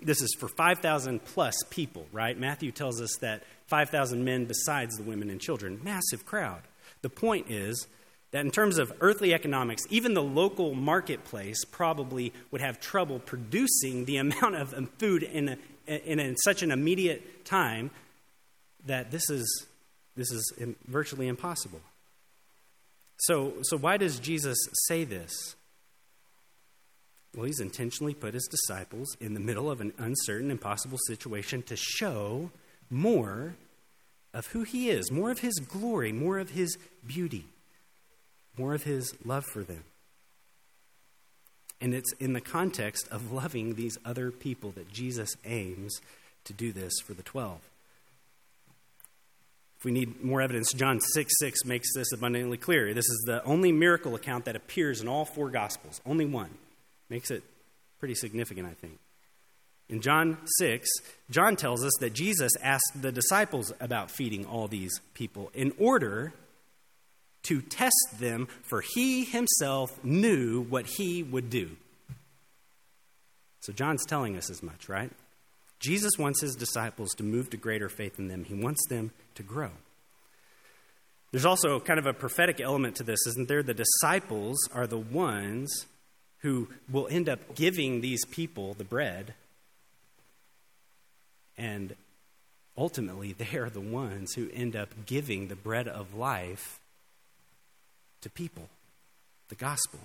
this 0.01 0.21
is 0.21 0.35
for 0.39 0.49
5,000 0.49 1.25
plus 1.25 1.55
people, 1.71 2.07
right? 2.13 2.39
Matthew 2.39 2.73
tells 2.73 3.01
us 3.01 3.17
that 3.21 3.43
5,000 3.67 4.25
men 4.25 4.47
besides 4.47 4.97
the 4.97 5.03
women 5.03 5.31
and 5.31 5.41
children. 5.41 5.81
Massive 5.83 6.27
crowd. 6.27 6.63
The 7.03 7.11
point 7.11 7.51
is 7.51 7.87
that 8.33 8.45
in 8.45 8.51
terms 8.51 8.79
of 8.79 8.93
earthly 9.01 9.35
economics, 9.35 9.83
even 9.91 10.15
the 10.15 10.23
local 10.23 10.75
marketplace 10.75 11.65
probably 11.65 12.33
would 12.51 12.61
have 12.61 12.81
trouble 12.81 13.19
producing 13.19 14.07
the 14.07 14.17
amount 14.19 14.57
of 14.57 14.75
food 14.99 15.23
in, 15.23 15.59
a, 15.89 16.11
in, 16.11 16.19
in 16.19 16.37
such 16.37 16.63
an 16.63 16.71
immediate 16.71 17.45
time 17.45 17.91
that 18.87 19.11
this 19.11 19.29
is, 19.31 19.67
this 20.17 20.31
is 20.31 20.53
virtually 20.87 21.29
impossible. 21.29 21.81
So, 23.19 23.55
so, 23.63 23.77
why 23.77 23.99
does 23.99 24.19
Jesus 24.19 24.59
say 24.89 25.05
this? 25.05 25.55
Well, 27.35 27.47
he's 27.47 27.61
intentionally 27.61 28.15
put 28.15 28.35
his 28.35 28.49
disciples 28.51 29.17
in 29.21 29.35
the 29.35 29.41
middle 29.41 29.71
of 29.71 29.81
an 29.81 29.93
uncertain, 29.97 30.51
impossible 30.51 30.99
situation 31.07 31.63
to 31.63 31.77
show 31.77 32.51
more 32.91 33.55
of 34.35 34.47
who 34.49 34.65
he 34.65 34.91
is, 34.91 35.11
more 35.11 35.31
of 35.31 35.39
his 35.39 35.55
glory, 35.61 36.13
more 36.13 36.39
of 36.39 36.51
his 36.51 36.77
beauty, 37.07 37.47
more 38.59 38.75
of 38.75 38.83
his 38.83 39.15
love 39.25 39.45
for 39.47 39.63
them. 39.63 39.85
And 41.83 41.93
it's 41.93 42.13
in 42.21 42.33
the 42.33 42.41
context 42.41 43.09
of 43.11 43.33
loving 43.33 43.75
these 43.75 43.99
other 44.05 44.31
people 44.31 44.71
that 44.71 44.91
Jesus 44.93 45.37
aims 45.45 46.01
to 46.45 46.53
do 46.53 46.73
this 46.73 46.93
for 47.05 47.13
the 47.13 47.25
12. 47.25 47.59
If 49.79 49.85
we 49.85 49.91
need 49.91 50.23
more 50.23 50.41
evidence, 50.41 50.73
John 50.73 51.01
6 51.01 51.33
6 51.41 51.65
makes 51.65 51.93
this 51.93 52.13
abundantly 52.13 52.57
clear. 52.57 52.95
This 52.95 53.09
is 53.09 53.25
the 53.27 53.43
only 53.43 53.73
miracle 53.73 54.15
account 54.15 54.45
that 54.45 54.55
appears 54.55 55.01
in 55.01 55.09
all 55.09 55.25
four 55.25 55.51
Gospels, 55.51 56.01
only 56.07 56.25
one. 56.25 56.51
Makes 57.11 57.33
it 57.33 57.43
pretty 57.99 58.15
significant, 58.15 58.69
I 58.69 58.75
think. 58.75 59.01
In 59.89 60.01
John 60.01 60.39
6, 60.59 60.89
John 61.31 61.57
tells 61.57 61.85
us 61.85 61.93
that 61.99 62.13
Jesus 62.13 62.53
asked 62.63 62.93
the 62.95 63.11
disciples 63.11 63.73
about 63.81 64.09
feeding 64.09 64.47
all 64.47 64.69
these 64.69 65.01
people 65.15 65.51
in 65.53 65.73
order 65.79 66.33
to 67.45 67.61
test 67.61 68.19
them, 68.19 68.49
for 68.63 68.83
he 68.95 69.25
himself 69.25 70.03
knew 70.05 70.63
what 70.63 70.87
he 70.87 71.23
would 71.23 71.51
do. 71.51 71.71
So 73.61 73.73
John's 73.73 74.05
telling 74.05 74.37
us 74.37 74.51
as 74.51 74.63
much, 74.63 74.89
right? 74.89 75.11
Jesus 75.79 76.13
wants 76.19 76.41
his 76.41 76.55
disciples 76.55 77.11
to 77.15 77.25
move 77.25 77.51
to 77.51 77.57
greater 77.57 77.89
faith 77.89 78.19
in 78.19 78.29
them, 78.29 78.45
he 78.45 78.55
wants 78.55 78.87
them 78.89 79.11
to 79.35 79.43
grow. 79.43 79.71
There's 81.33 81.47
also 81.47 81.81
kind 81.81 81.99
of 81.99 82.07
a 82.07 82.13
prophetic 82.13 82.61
element 82.61 82.97
to 82.97 83.05
this, 83.05 83.27
isn't 83.27 83.49
there? 83.49 83.63
The 83.63 83.75
disciples 83.75 84.59
are 84.75 84.87
the 84.87 84.99
ones 84.99 85.87
who 86.41 86.69
will 86.91 87.09
end 87.11 87.29
up 87.29 87.55
giving 87.55 88.01
these 88.01 88.25
people 88.27 88.75
the 88.75 88.85
bread. 88.85 89.33
And 91.57 91.95
ultimately, 92.77 93.33
they 93.33 93.57
are 93.57 93.71
the 93.71 93.81
ones 93.81 94.35
who 94.35 94.51
end 94.53 94.77
up 94.77 94.91
giving 95.07 95.49
the 95.49 95.57
bread 95.57 95.89
of 95.89 96.15
life 96.15 96.81
to 98.23 98.31
people, 98.31 98.69
the 99.49 99.55
gospel. 99.55 100.01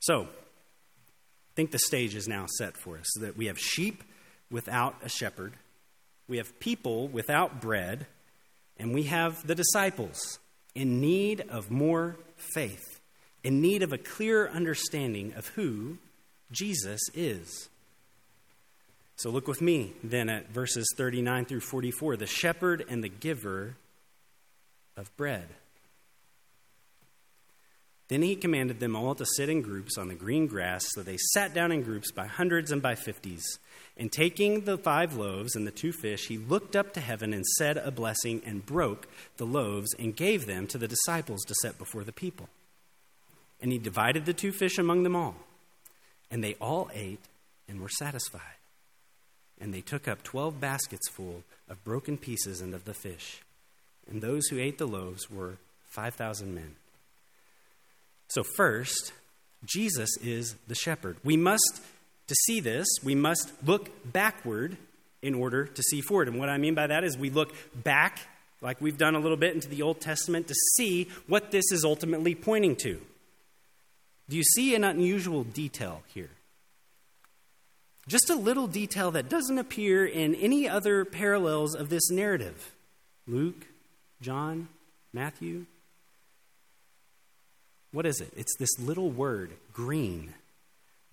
So, 0.00 0.22
I 0.22 1.54
think 1.54 1.70
the 1.70 1.78
stage 1.78 2.14
is 2.14 2.28
now 2.28 2.46
set 2.58 2.76
for 2.76 2.98
us 2.98 3.06
that 3.20 3.36
we 3.36 3.46
have 3.46 3.58
sheep 3.58 4.04
without 4.50 4.96
a 5.02 5.08
shepherd, 5.08 5.54
we 6.28 6.36
have 6.36 6.60
people 6.60 7.08
without 7.08 7.60
bread, 7.60 8.06
and 8.76 8.94
we 8.94 9.04
have 9.04 9.46
the 9.46 9.54
disciples 9.54 10.38
in 10.74 11.00
need 11.00 11.44
of 11.48 11.70
more 11.70 12.16
faith 12.36 13.00
in 13.46 13.60
need 13.60 13.84
of 13.84 13.92
a 13.92 13.98
clear 13.98 14.48
understanding 14.48 15.32
of 15.34 15.46
who 15.50 15.98
Jesus 16.50 17.00
is. 17.14 17.68
So 19.14 19.30
look 19.30 19.46
with 19.46 19.60
me 19.60 19.92
then 20.02 20.28
at 20.28 20.50
verses 20.50 20.92
39 20.96 21.44
through 21.44 21.60
44 21.60 22.16
the 22.16 22.26
shepherd 22.26 22.84
and 22.88 23.04
the 23.04 23.08
giver 23.08 23.76
of 24.96 25.16
bread. 25.16 25.46
Then 28.08 28.22
he 28.22 28.36
commanded 28.36 28.78
them 28.78 28.94
all 28.94 29.14
to 29.16 29.26
sit 29.26 29.48
in 29.48 29.62
groups 29.62 29.98
on 29.98 30.08
the 30.08 30.14
green 30.14 30.46
grass, 30.46 30.86
so 30.94 31.02
they 31.02 31.16
sat 31.34 31.52
down 31.54 31.72
in 31.72 31.82
groups 31.82 32.12
by 32.12 32.26
hundreds 32.26 32.70
and 32.70 32.80
by 32.80 32.94
fifties. 32.94 33.44
And 33.96 34.12
taking 34.12 34.60
the 34.60 34.78
five 34.78 35.16
loaves 35.16 35.56
and 35.56 35.66
the 35.66 35.72
two 35.72 35.92
fish, 35.92 36.28
he 36.28 36.38
looked 36.38 36.76
up 36.76 36.92
to 36.92 37.00
heaven 37.00 37.32
and 37.32 37.44
said 37.58 37.78
a 37.78 37.90
blessing 37.90 38.42
and 38.44 38.64
broke 38.64 39.08
the 39.38 39.46
loaves 39.46 39.92
and 39.98 40.14
gave 40.14 40.46
them 40.46 40.66
to 40.68 40.78
the 40.78 40.86
disciples 40.88 41.42
to 41.44 41.54
set 41.62 41.78
before 41.78 42.04
the 42.04 42.12
people. 42.12 42.48
And 43.60 43.72
he 43.72 43.78
divided 43.78 44.26
the 44.26 44.34
two 44.34 44.52
fish 44.52 44.78
among 44.78 45.02
them 45.02 45.16
all. 45.16 45.34
And 46.30 46.44
they 46.44 46.54
all 46.60 46.90
ate 46.92 47.24
and 47.68 47.80
were 47.80 47.88
satisfied. 47.88 48.42
And 49.58 49.72
they 49.72 49.80
took 49.80 50.06
up 50.06 50.22
twelve 50.22 50.60
baskets 50.60 51.08
full 51.08 51.42
of 51.68 51.82
broken 51.82 52.18
pieces 52.18 52.60
and 52.60 52.74
of 52.74 52.84
the 52.84 52.94
fish. 52.94 53.40
And 54.08 54.22
those 54.22 54.46
who 54.48 54.58
ate 54.58 54.78
the 54.78 54.86
loaves 54.86 55.30
were 55.30 55.56
5,000 55.88 56.54
men. 56.54 56.76
So, 58.28 58.42
first, 58.42 59.12
Jesus 59.64 60.10
is 60.22 60.56
the 60.66 60.74
shepherd. 60.74 61.16
We 61.24 61.36
must, 61.36 61.82
to 62.26 62.34
see 62.46 62.60
this, 62.60 62.86
we 63.02 63.14
must 63.14 63.52
look 63.64 63.90
backward 64.12 64.76
in 65.22 65.34
order 65.34 65.66
to 65.66 65.82
see 65.82 66.00
forward. 66.00 66.28
And 66.28 66.38
what 66.38 66.48
I 66.48 66.58
mean 66.58 66.74
by 66.74 66.86
that 66.86 67.04
is 67.04 67.16
we 67.16 67.30
look 67.30 67.54
back, 67.74 68.20
like 68.60 68.80
we've 68.80 68.98
done 68.98 69.14
a 69.14 69.20
little 69.20 69.36
bit 69.36 69.54
into 69.54 69.68
the 69.68 69.82
Old 69.82 70.00
Testament, 70.00 70.48
to 70.48 70.54
see 70.76 71.08
what 71.26 71.50
this 71.50 71.64
is 71.72 71.84
ultimately 71.84 72.34
pointing 72.34 72.76
to. 72.76 73.00
Do 74.28 74.36
you 74.36 74.42
see 74.42 74.74
an 74.74 74.84
unusual 74.84 75.44
detail 75.44 76.02
here? 76.12 76.30
Just 78.08 78.30
a 78.30 78.36
little 78.36 78.68
detail 78.68 79.10
that 79.12 79.28
doesn't 79.28 79.58
appear 79.58 80.06
in 80.06 80.34
any 80.36 80.68
other 80.68 81.04
parallels 81.04 81.74
of 81.74 81.88
this 81.88 82.10
narrative 82.10 82.72
Luke, 83.26 83.66
John, 84.20 84.68
Matthew. 85.12 85.66
What 87.96 88.04
is 88.04 88.20
it? 88.20 88.30
It's 88.36 88.54
this 88.58 88.78
little 88.78 89.08
word, 89.10 89.52
green. 89.72 90.34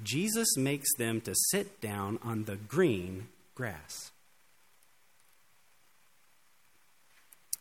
Jesus 0.04 0.58
makes 0.58 0.93
them 0.98 1.22
to 1.22 1.34
sit 1.50 1.80
down 1.80 2.19
on 2.22 2.43
the 2.43 2.58
green 2.58 3.30
grass. 3.56 4.12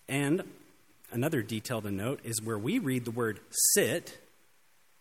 And 0.09 0.43
another 1.13 1.41
detail 1.41 1.81
to 1.83 1.91
note 1.93 2.19
is 2.25 2.43
where 2.43 2.59
we 2.59 2.81
read 2.81 3.05
the 3.05 3.13
word 3.13 3.39
sit, 3.75 4.19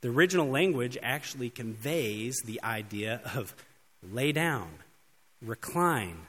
the 0.01 0.09
original 0.09 0.47
language 0.47 0.99
actually 1.01 1.49
conveys 1.49 2.39
the 2.45 2.61
idea 2.63 3.21
of 3.33 3.55
lay 4.03 4.31
down, 4.31 4.69
recline, 5.41 6.27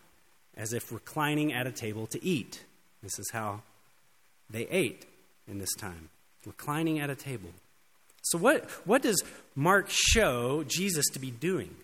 as 0.56 0.72
if 0.72 0.92
reclining 0.92 1.52
at 1.52 1.66
a 1.66 1.72
table 1.72 2.06
to 2.06 2.24
eat. 2.24 2.64
This 3.02 3.18
is 3.18 3.28
how 3.34 3.60
they 4.48 4.66
ate 4.68 5.04
in 5.46 5.58
this 5.58 5.74
time, 5.74 6.08
reclining 6.46 6.98
at 6.98 7.10
a 7.10 7.14
table. 7.14 7.50
So, 8.22 8.38
what, 8.38 8.70
what 8.84 9.02
does 9.02 9.22
Mark 9.54 9.86
show 9.88 10.64
Jesus 10.64 11.06
to 11.10 11.18
be 11.18 11.30
doing? 11.30 11.76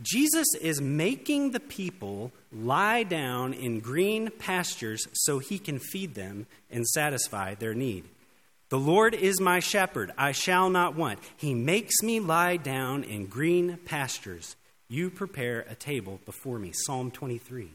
Jesus 0.00 0.46
is 0.60 0.80
making 0.80 1.50
the 1.50 1.60
people 1.60 2.30
lie 2.52 3.02
down 3.02 3.52
in 3.52 3.80
green 3.80 4.30
pastures 4.38 5.08
so 5.12 5.40
he 5.40 5.58
can 5.58 5.80
feed 5.80 6.14
them 6.14 6.46
and 6.70 6.86
satisfy 6.86 7.54
their 7.54 7.74
need. 7.74 8.04
The 8.68 8.78
Lord 8.78 9.14
is 9.14 9.40
my 9.40 9.60
shepherd, 9.60 10.12
I 10.16 10.32
shall 10.32 10.70
not 10.70 10.94
want. 10.94 11.18
He 11.36 11.54
makes 11.54 12.02
me 12.02 12.20
lie 12.20 12.58
down 12.58 13.02
in 13.02 13.26
green 13.26 13.78
pastures. 13.84 14.56
You 14.88 15.10
prepare 15.10 15.64
a 15.68 15.74
table 15.74 16.20
before 16.24 16.58
me. 16.58 16.72
Psalm 16.72 17.10
23. 17.10 17.70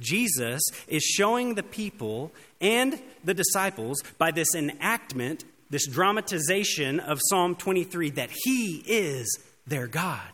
Jesus 0.00 0.62
is 0.88 1.02
showing 1.02 1.54
the 1.54 1.62
people 1.62 2.32
and 2.60 3.00
the 3.22 3.34
disciples 3.34 4.02
by 4.18 4.32
this 4.32 4.54
enactment, 4.54 5.44
this 5.74 5.88
dramatization 5.88 7.00
of 7.00 7.18
Psalm 7.28 7.56
23, 7.56 8.10
that 8.10 8.30
He 8.44 8.76
is 8.86 9.40
their 9.66 9.88
God. 9.88 10.30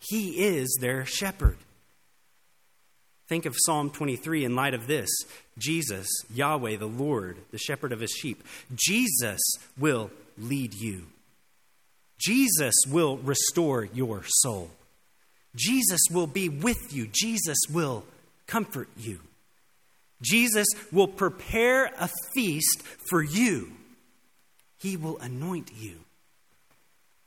He 0.00 0.44
is 0.44 0.76
their 0.80 1.06
shepherd. 1.06 1.56
Think 3.28 3.46
of 3.46 3.54
Psalm 3.56 3.90
23 3.90 4.44
in 4.44 4.56
light 4.56 4.74
of 4.74 4.88
this 4.88 5.08
Jesus, 5.56 6.08
Yahweh, 6.34 6.78
the 6.78 6.86
Lord, 6.86 7.36
the 7.52 7.58
shepherd 7.58 7.92
of 7.92 8.00
his 8.00 8.10
sheep. 8.10 8.42
Jesus 8.74 9.38
will 9.78 10.10
lead 10.36 10.74
you. 10.74 11.04
Jesus 12.18 12.74
will 12.88 13.18
restore 13.18 13.84
your 13.84 14.24
soul. 14.26 14.72
Jesus 15.54 16.00
will 16.10 16.26
be 16.26 16.48
with 16.48 16.92
you. 16.92 17.06
Jesus 17.12 17.58
will 17.70 18.02
comfort 18.48 18.88
you. 18.96 19.20
Jesus 20.20 20.66
will 20.90 21.06
prepare 21.06 21.92
a 22.00 22.10
feast 22.34 22.82
for 23.08 23.22
you. 23.22 23.70
He 24.78 24.96
will 24.96 25.18
anoint 25.18 25.70
you. 25.74 26.00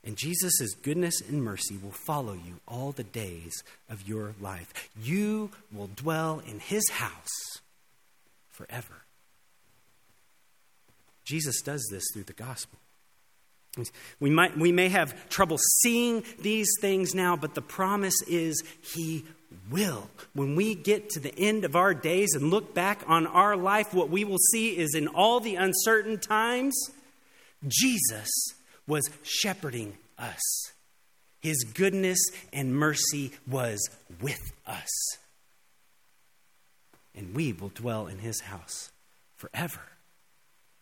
And 0.02 0.16
Jesus' 0.16 0.74
goodness 0.82 1.20
and 1.20 1.42
mercy 1.42 1.76
will 1.76 1.90
follow 1.90 2.32
you 2.32 2.60
all 2.66 2.92
the 2.92 3.04
days 3.04 3.62
of 3.88 4.08
your 4.08 4.34
life. 4.40 4.72
You 5.00 5.50
will 5.72 5.90
dwell 5.94 6.42
in 6.46 6.58
his 6.58 6.88
house 6.90 7.60
forever. 8.48 9.04
Jesus 11.24 11.60
does 11.60 11.86
this 11.90 12.04
through 12.12 12.24
the 12.24 12.32
gospel. 12.32 12.78
We, 14.18 14.30
might, 14.30 14.58
we 14.58 14.72
may 14.72 14.88
have 14.88 15.28
trouble 15.28 15.58
seeing 15.82 16.24
these 16.40 16.68
things 16.80 17.14
now, 17.14 17.36
but 17.36 17.54
the 17.54 17.62
promise 17.62 18.20
is 18.26 18.64
He 18.94 19.24
will. 19.70 20.08
When 20.32 20.56
we 20.56 20.74
get 20.74 21.10
to 21.10 21.20
the 21.20 21.36
end 21.38 21.64
of 21.64 21.76
our 21.76 21.94
days 21.94 22.30
and 22.34 22.50
look 22.50 22.74
back 22.74 23.02
on 23.06 23.28
our 23.28 23.56
life, 23.56 23.94
what 23.94 24.10
we 24.10 24.24
will 24.24 24.38
see 24.50 24.76
is 24.76 24.94
in 24.96 25.06
all 25.06 25.38
the 25.38 25.54
uncertain 25.54 26.18
times, 26.18 26.74
Jesus 27.66 28.28
was 28.86 29.08
shepherding 29.22 29.96
us. 30.18 30.40
His 31.40 31.64
goodness 31.74 32.18
and 32.52 32.74
mercy 32.74 33.32
was 33.48 33.80
with 34.20 34.52
us. 34.66 34.88
And 37.14 37.34
we 37.34 37.52
will 37.52 37.70
dwell 37.70 38.06
in 38.06 38.18
his 38.18 38.40
house 38.40 38.90
forever. 39.36 39.80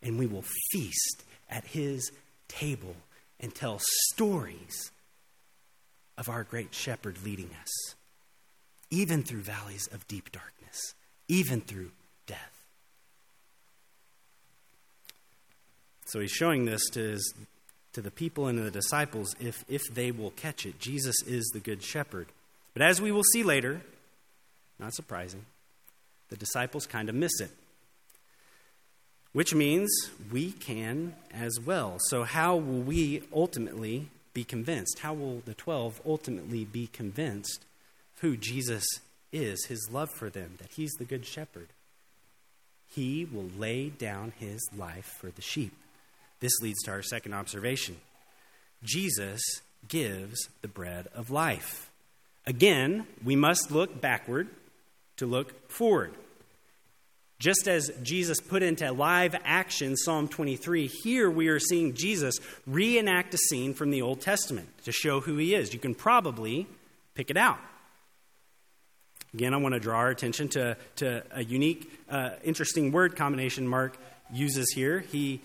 And 0.03 0.19
we 0.19 0.27
will 0.27 0.45
feast 0.71 1.25
at 1.49 1.65
his 1.67 2.11
table 2.49 2.97
and 3.41 3.55
tell 3.55 3.81
stories 4.13 4.91
of 6.17 6.29
our 6.29 6.43
great 6.43 6.75
shepherd 6.75 7.17
leading 7.25 7.51
us, 7.61 7.95
even 8.91 9.23
through 9.23 9.43
valleys 9.43 9.89
of 9.93 10.07
deep 10.09 10.33
darkness, 10.33 10.95
even 11.29 11.61
through 11.61 11.91
death. 12.27 12.65
So 16.09 16.21
he's 16.21 16.31
showing 16.31 16.65
this 16.65 16.89
to, 16.91 17.01
his, 17.01 17.35
to 17.93 18.03
the 18.03 18.11
people 18.11 18.47
and 18.47 18.59
to 18.59 18.65
the 18.65 18.71
disciples 18.71 19.35
if, 19.41 19.65
if 19.69 19.83
they 19.93 20.11
will 20.11 20.31
catch 20.31 20.67
it. 20.67 20.79
Jesus 20.79 21.17
is 21.27 21.47
the 21.53 21.61
good 21.61 21.83
shepherd. 21.83 22.27
But 22.75 22.83
as 22.83 23.01
we 23.01 23.13
will 23.13 23.25
see 23.33 23.43
later, 23.43 23.83
not 24.79 24.95
surprising, 24.95 25.45
the 26.29 26.37
disciples 26.37 26.87
kind 26.87 27.09
of 27.09 27.15
miss 27.15 27.41
it 27.41 27.51
which 29.33 29.55
means 29.55 29.89
we 30.33 30.53
can 30.53 31.15
as 31.33 31.61
well. 31.65 31.99
So, 32.09 32.25
how 32.25 32.57
will 32.57 32.81
we 32.81 33.23
ultimately 33.33 34.09
be 34.35 34.45
convinced? 34.45 35.01
How 35.01 35.15
will 35.15 35.43
the 35.45 35.55
12 35.55 36.01
ultimately 36.07 36.65
be 36.65 36.89
convinced 36.89 37.65
who 38.21 38.37
Jesus 38.37 38.85
is, 39.33 39.65
his 39.67 39.89
love 39.93 40.11
for 40.11 40.31
them, 40.31 40.55
that 40.59 40.73
he's 40.73 40.93
the 40.99 41.05
good 41.05 41.27
shepherd? 41.27 41.69
He 42.87 43.27
will 43.27 43.51
lay 43.57 43.91
down 43.91 44.33
his 44.39 44.61
life 44.77 45.17
for 45.21 45.31
the 45.31 45.43
sheep. 45.43 45.75
This 46.41 46.53
leads 46.61 46.83
to 46.85 46.91
our 46.93 47.03
second 47.03 47.35
observation 47.35 47.97
Jesus 48.83 49.41
gives 49.89 50.49
the 50.63 50.69
bread 50.69 51.09
of 51.15 51.31
life. 51.31 51.91
Again, 52.47 53.07
we 53.25 53.37
must 53.37 53.71
look 53.71 54.01
backward 54.01 54.49
to 55.17 55.27
look 55.27 55.71
forward. 55.71 56.15
Just 57.39 57.69
as 57.69 57.93
Jesus 58.03 58.41
put 58.41 58.65
into 58.65 58.91
live 58.91 59.37
action 59.45 59.97
Psalm 59.97 60.27
23, 60.27 60.89
here 60.89 61.31
we 61.31 61.49
are 61.49 61.61
seeing 61.61 61.95
Jesus 61.95 62.35
reenact 62.67 63.33
a 63.35 63.39
scene 63.39 63.75
from 63.75 63.91
the 63.91 64.03
Old 64.03 64.21
Testament 64.21 64.69
to 64.85 64.93
show 64.93 65.21
who 65.21 65.37
he 65.37 65.55
is. 65.55 65.73
You 65.73 65.79
can 65.79 65.95
probably 65.95 66.67
pick 67.15 67.31
it 67.31 67.37
out. 67.37 67.61
Again, 69.35 69.55
I 69.55 69.59
want 69.59 69.75
to 69.75 69.81
draw 69.81 69.99
our 69.99 70.09
attention 70.09 70.49
to, 70.51 70.77
to 70.97 71.23
a 71.31 71.45
unique, 71.45 71.93
uh, 72.09 72.31
interesting 72.43 72.91
word 72.91 73.15
combination 73.15 73.69
Mark 73.69 73.97
uses 74.33 74.73
here. 74.75 75.01
He, 75.01 75.41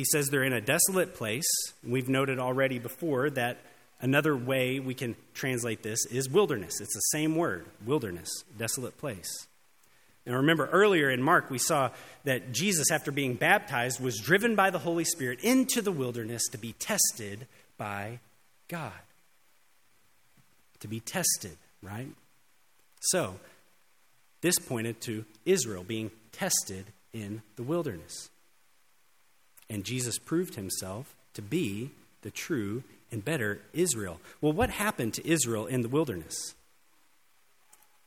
he 0.00 0.04
says 0.04 0.28
they're 0.28 0.44
in 0.44 0.54
a 0.54 0.62
desolate 0.62 1.14
place. 1.14 1.44
We've 1.86 2.08
noted 2.08 2.38
already 2.38 2.78
before 2.78 3.28
that 3.28 3.58
another 4.00 4.34
way 4.34 4.80
we 4.80 4.94
can 4.94 5.14
translate 5.34 5.82
this 5.82 6.06
is 6.06 6.26
wilderness. 6.26 6.80
It's 6.80 6.94
the 6.94 7.18
same 7.18 7.36
word, 7.36 7.66
wilderness, 7.84 8.30
desolate 8.56 8.96
place. 8.96 9.28
And 10.24 10.34
remember, 10.34 10.70
earlier 10.72 11.10
in 11.10 11.20
Mark, 11.20 11.50
we 11.50 11.58
saw 11.58 11.90
that 12.24 12.52
Jesus, 12.52 12.90
after 12.90 13.12
being 13.12 13.34
baptized, 13.34 14.00
was 14.00 14.18
driven 14.18 14.56
by 14.56 14.70
the 14.70 14.78
Holy 14.78 15.04
Spirit 15.04 15.40
into 15.42 15.82
the 15.82 15.92
wilderness 15.92 16.48
to 16.52 16.56
be 16.56 16.72
tested 16.78 17.46
by 17.76 18.20
God. 18.68 19.02
To 20.78 20.88
be 20.88 21.00
tested, 21.00 21.58
right? 21.82 22.08
So, 23.00 23.38
this 24.40 24.58
pointed 24.58 25.02
to 25.02 25.26
Israel 25.44 25.84
being 25.84 26.10
tested 26.32 26.86
in 27.12 27.42
the 27.56 27.62
wilderness. 27.62 28.30
And 29.70 29.84
Jesus 29.84 30.18
proved 30.18 30.56
himself 30.56 31.16
to 31.34 31.40
be 31.40 31.92
the 32.22 32.30
true 32.30 32.82
and 33.10 33.24
better 33.24 33.60
Israel. 33.72 34.20
Well, 34.40 34.52
what 34.52 34.70
happened 34.70 35.14
to 35.14 35.26
Israel 35.26 35.66
in 35.66 35.80
the 35.80 35.88
wilderness? 35.88 36.54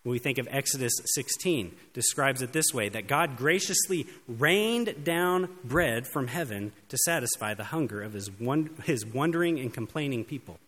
When 0.03 0.11
we 0.11 0.19
think 0.19 0.37
of 0.37 0.49
Exodus 0.51 0.91
16, 1.15 1.73
describes 1.93 2.41
it 2.41 2.51
this 2.51 2.73
way 2.73 2.89
that 2.89 3.07
God 3.07 3.37
graciously 3.37 4.05
rained 4.27 5.05
down 5.05 5.47
bread 5.63 6.05
from 6.05 6.27
heaven 6.27 6.73
to 6.89 6.97
satisfy 7.05 7.53
the 7.53 7.63
hunger 7.63 8.01
of 8.01 8.11
his, 8.11 8.29
his 8.83 9.05
wondering 9.05 9.59
and 9.59 9.73
complaining 9.73 10.25
people. 10.25 10.59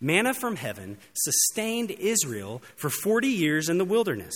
Manna 0.00 0.32
from 0.32 0.56
heaven 0.56 0.96
sustained 1.12 1.90
Israel 1.90 2.62
for 2.76 2.88
40 2.88 3.28
years 3.28 3.68
in 3.68 3.76
the 3.76 3.84
wilderness. 3.84 4.34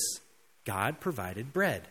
God 0.67 1.01
provided 1.01 1.55
bread. 1.55 1.89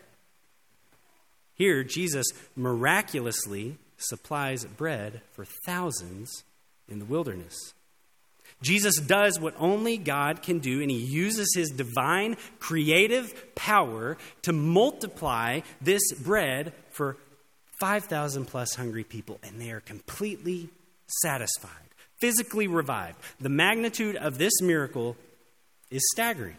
Here, 1.62 1.84
Jesus 1.84 2.26
miraculously 2.56 3.78
supplies 3.96 4.64
bread 4.64 5.20
for 5.30 5.44
thousands 5.64 6.42
in 6.88 6.98
the 6.98 7.04
wilderness. 7.04 7.54
Jesus 8.62 8.96
does 8.96 9.38
what 9.38 9.54
only 9.60 9.96
God 9.96 10.42
can 10.42 10.58
do, 10.58 10.80
and 10.82 10.90
he 10.90 10.98
uses 10.98 11.54
his 11.54 11.70
divine 11.70 12.36
creative 12.58 13.54
power 13.54 14.16
to 14.42 14.52
multiply 14.52 15.60
this 15.80 16.02
bread 16.14 16.72
for 16.90 17.16
5,000 17.78 18.46
plus 18.46 18.74
hungry 18.74 19.04
people, 19.04 19.38
and 19.44 19.60
they 19.60 19.70
are 19.70 19.78
completely 19.78 20.68
satisfied, 21.22 21.70
physically 22.20 22.66
revived. 22.66 23.20
The 23.38 23.48
magnitude 23.48 24.16
of 24.16 24.36
this 24.36 24.60
miracle 24.60 25.16
is 25.92 26.02
staggering. 26.12 26.56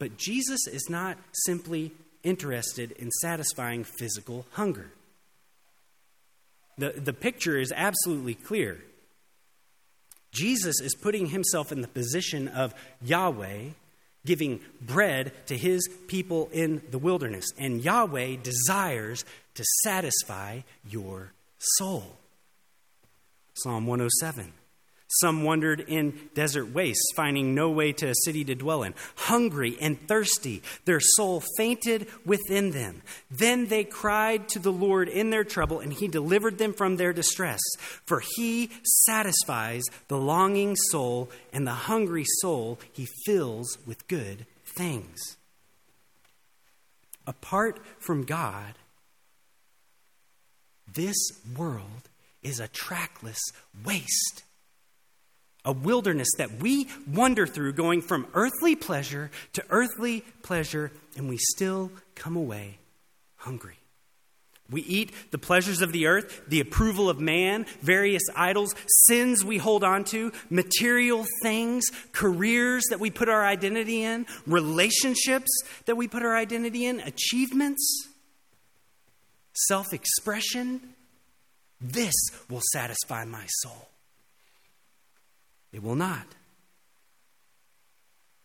But 0.00 0.16
Jesus 0.16 0.66
is 0.66 0.90
not 0.90 1.18
simply 1.44 1.92
interested 2.26 2.90
in 2.92 3.10
satisfying 3.22 3.84
physical 3.84 4.44
hunger. 4.52 4.90
The, 6.76 6.90
the 6.90 7.12
picture 7.12 7.56
is 7.56 7.72
absolutely 7.74 8.34
clear. 8.34 8.82
Jesus 10.32 10.80
is 10.80 10.94
putting 10.94 11.26
himself 11.26 11.72
in 11.72 11.80
the 11.80 11.88
position 11.88 12.48
of 12.48 12.74
Yahweh 13.00 13.70
giving 14.26 14.60
bread 14.82 15.32
to 15.46 15.56
his 15.56 15.88
people 16.08 16.50
in 16.52 16.82
the 16.90 16.98
wilderness. 16.98 17.46
And 17.56 17.82
Yahweh 17.82 18.36
desires 18.42 19.24
to 19.54 19.64
satisfy 19.84 20.60
your 20.86 21.32
soul. 21.78 22.16
Psalm 23.54 23.86
107. 23.86 24.52
Some 25.08 25.44
wandered 25.44 25.80
in 25.80 26.18
desert 26.34 26.72
wastes, 26.72 27.12
finding 27.14 27.54
no 27.54 27.70
way 27.70 27.92
to 27.92 28.08
a 28.08 28.14
city 28.24 28.44
to 28.44 28.56
dwell 28.56 28.82
in. 28.82 28.92
Hungry 29.14 29.76
and 29.80 30.00
thirsty, 30.08 30.62
their 30.84 30.98
soul 31.00 31.44
fainted 31.56 32.08
within 32.24 32.72
them. 32.72 33.02
Then 33.30 33.66
they 33.68 33.84
cried 33.84 34.48
to 34.50 34.58
the 34.58 34.72
Lord 34.72 35.08
in 35.08 35.30
their 35.30 35.44
trouble, 35.44 35.78
and 35.78 35.92
he 35.92 36.08
delivered 36.08 36.58
them 36.58 36.72
from 36.72 36.96
their 36.96 37.12
distress. 37.12 37.60
For 38.04 38.20
he 38.36 38.70
satisfies 39.04 39.84
the 40.08 40.18
longing 40.18 40.74
soul, 40.90 41.30
and 41.52 41.66
the 41.66 41.72
hungry 41.72 42.24
soul 42.40 42.80
he 42.92 43.06
fills 43.24 43.78
with 43.86 44.08
good 44.08 44.44
things. 44.76 45.36
Apart 47.28 47.78
from 48.00 48.24
God, 48.24 48.74
this 50.92 51.16
world 51.56 52.08
is 52.42 52.58
a 52.58 52.68
trackless 52.68 53.40
waste 53.84 54.42
a 55.66 55.72
wilderness 55.72 56.28
that 56.38 56.60
we 56.60 56.88
wander 57.12 57.46
through, 57.46 57.74
going 57.74 58.00
from 58.00 58.26
earthly 58.32 58.74
pleasure 58.74 59.30
to 59.52 59.64
earthly 59.68 60.24
pleasure, 60.42 60.92
and 61.16 61.28
we 61.28 61.36
still 61.36 61.90
come 62.14 62.36
away 62.36 62.78
hungry. 63.36 63.76
We 64.70 64.82
eat 64.82 65.12
the 65.30 65.38
pleasures 65.38 65.80
of 65.80 65.92
the 65.92 66.06
earth, 66.06 66.42
the 66.48 66.60
approval 66.60 67.08
of 67.08 67.20
man, 67.20 67.66
various 67.82 68.22
idols, 68.34 68.74
sins 69.06 69.44
we 69.44 69.58
hold 69.58 69.84
on 69.84 70.04
to, 70.06 70.32
material 70.50 71.24
things, 71.42 71.84
careers 72.12 72.84
that 72.90 72.98
we 72.98 73.10
put 73.10 73.28
our 73.28 73.44
identity 73.44 74.02
in, 74.02 74.26
relationships 74.46 75.50
that 75.84 75.96
we 75.96 76.08
put 76.08 76.24
our 76.24 76.36
identity 76.36 76.86
in, 76.86 77.00
achievements, 77.00 78.08
self 79.68 79.92
expression. 79.92 80.80
This 81.80 82.14
will 82.48 82.62
satisfy 82.72 83.24
my 83.24 83.46
soul. 83.46 83.88
It 85.76 85.82
will 85.82 85.94
not. 85.94 86.24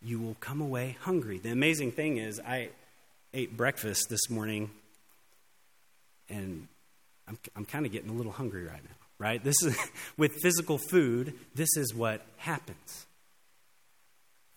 You 0.02 0.20
will 0.20 0.36
come 0.38 0.60
away 0.60 0.98
hungry. 1.00 1.38
The 1.38 1.48
amazing 1.50 1.92
thing 1.92 2.18
is, 2.18 2.38
I 2.38 2.68
ate 3.32 3.56
breakfast 3.56 4.10
this 4.10 4.28
morning 4.28 4.70
and 6.28 6.68
I'm, 7.26 7.38
I'm 7.56 7.64
kind 7.64 7.86
of 7.86 7.92
getting 7.92 8.10
a 8.10 8.12
little 8.12 8.32
hungry 8.32 8.64
right 8.64 8.84
now, 8.84 8.96
right? 9.18 9.42
This 9.42 9.62
is, 9.62 9.74
with 10.18 10.32
physical 10.42 10.76
food, 10.76 11.32
this 11.54 11.74
is 11.78 11.94
what 11.94 12.20
happens. 12.36 13.06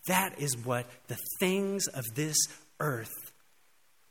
That 0.08 0.38
is 0.38 0.58
what 0.58 0.86
the 1.08 1.18
things 1.40 1.88
of 1.88 2.04
this 2.14 2.36
earth, 2.82 3.32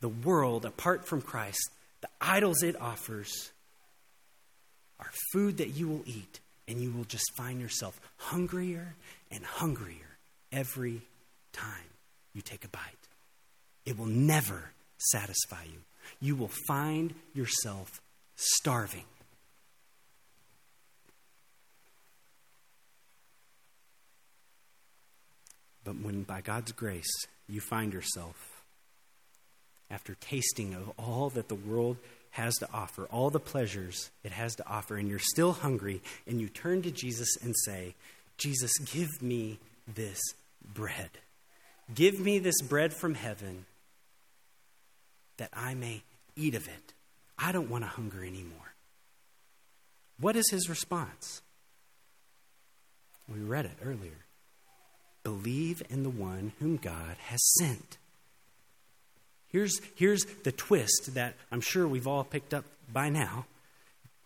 the 0.00 0.08
world 0.08 0.64
apart 0.64 1.06
from 1.06 1.20
Christ, 1.20 1.68
the 2.00 2.08
idols 2.18 2.62
it 2.62 2.80
offers, 2.80 3.52
are 4.98 5.10
food 5.34 5.58
that 5.58 5.76
you 5.76 5.86
will 5.86 6.02
eat, 6.06 6.40
and 6.66 6.80
you 6.80 6.90
will 6.92 7.04
just 7.04 7.30
find 7.36 7.60
yourself 7.60 8.00
hungrier 8.16 8.94
and 9.30 9.44
hungrier 9.44 10.18
every 10.52 11.02
time 11.52 11.90
you 12.32 12.42
take 12.42 12.64
a 12.64 12.68
bite. 12.68 12.80
It 13.84 13.98
will 13.98 14.06
never 14.06 14.70
satisfy 14.98 15.64
you 15.64 15.80
you 16.20 16.36
will 16.36 16.50
find 16.66 17.14
yourself 17.34 18.00
starving. 18.36 19.04
But 25.84 26.00
when 26.00 26.22
by 26.22 26.40
God's 26.40 26.72
grace 26.72 27.12
you 27.46 27.60
find 27.60 27.92
yourself, 27.92 28.62
after 29.90 30.14
tasting 30.14 30.74
of 30.74 30.90
all 30.98 31.28
that 31.30 31.48
the 31.48 31.54
world 31.54 31.98
has 32.34 32.54
to 32.56 32.68
offer, 32.72 33.04
all 33.12 33.30
the 33.30 33.38
pleasures 33.38 34.10
it 34.24 34.32
has 34.32 34.56
to 34.56 34.68
offer, 34.68 34.96
and 34.96 35.08
you're 35.08 35.20
still 35.20 35.52
hungry, 35.52 36.02
and 36.26 36.40
you 36.40 36.48
turn 36.48 36.82
to 36.82 36.90
Jesus 36.90 37.28
and 37.40 37.54
say, 37.64 37.94
Jesus, 38.38 38.76
give 38.92 39.22
me 39.22 39.60
this 39.86 40.20
bread. 40.74 41.10
Give 41.94 42.18
me 42.18 42.40
this 42.40 42.60
bread 42.62 42.92
from 42.92 43.14
heaven 43.14 43.66
that 45.36 45.50
I 45.52 45.74
may 45.74 46.02
eat 46.34 46.56
of 46.56 46.66
it. 46.66 46.92
I 47.38 47.52
don't 47.52 47.70
want 47.70 47.84
to 47.84 47.88
hunger 47.88 48.24
anymore. 48.24 48.74
What 50.18 50.34
is 50.34 50.50
his 50.50 50.68
response? 50.68 51.40
We 53.32 53.38
read 53.38 53.64
it 53.64 53.78
earlier. 53.84 54.24
Believe 55.22 55.84
in 55.88 56.02
the 56.02 56.10
one 56.10 56.52
whom 56.58 56.78
God 56.78 57.16
has 57.28 57.40
sent. 57.58 57.96
Here's, 59.54 59.80
here's 59.94 60.24
the 60.42 60.50
twist 60.50 61.14
that 61.14 61.36
I'm 61.52 61.60
sure 61.60 61.86
we've 61.86 62.08
all 62.08 62.24
picked 62.24 62.52
up 62.52 62.64
by 62.92 63.08
now. 63.08 63.46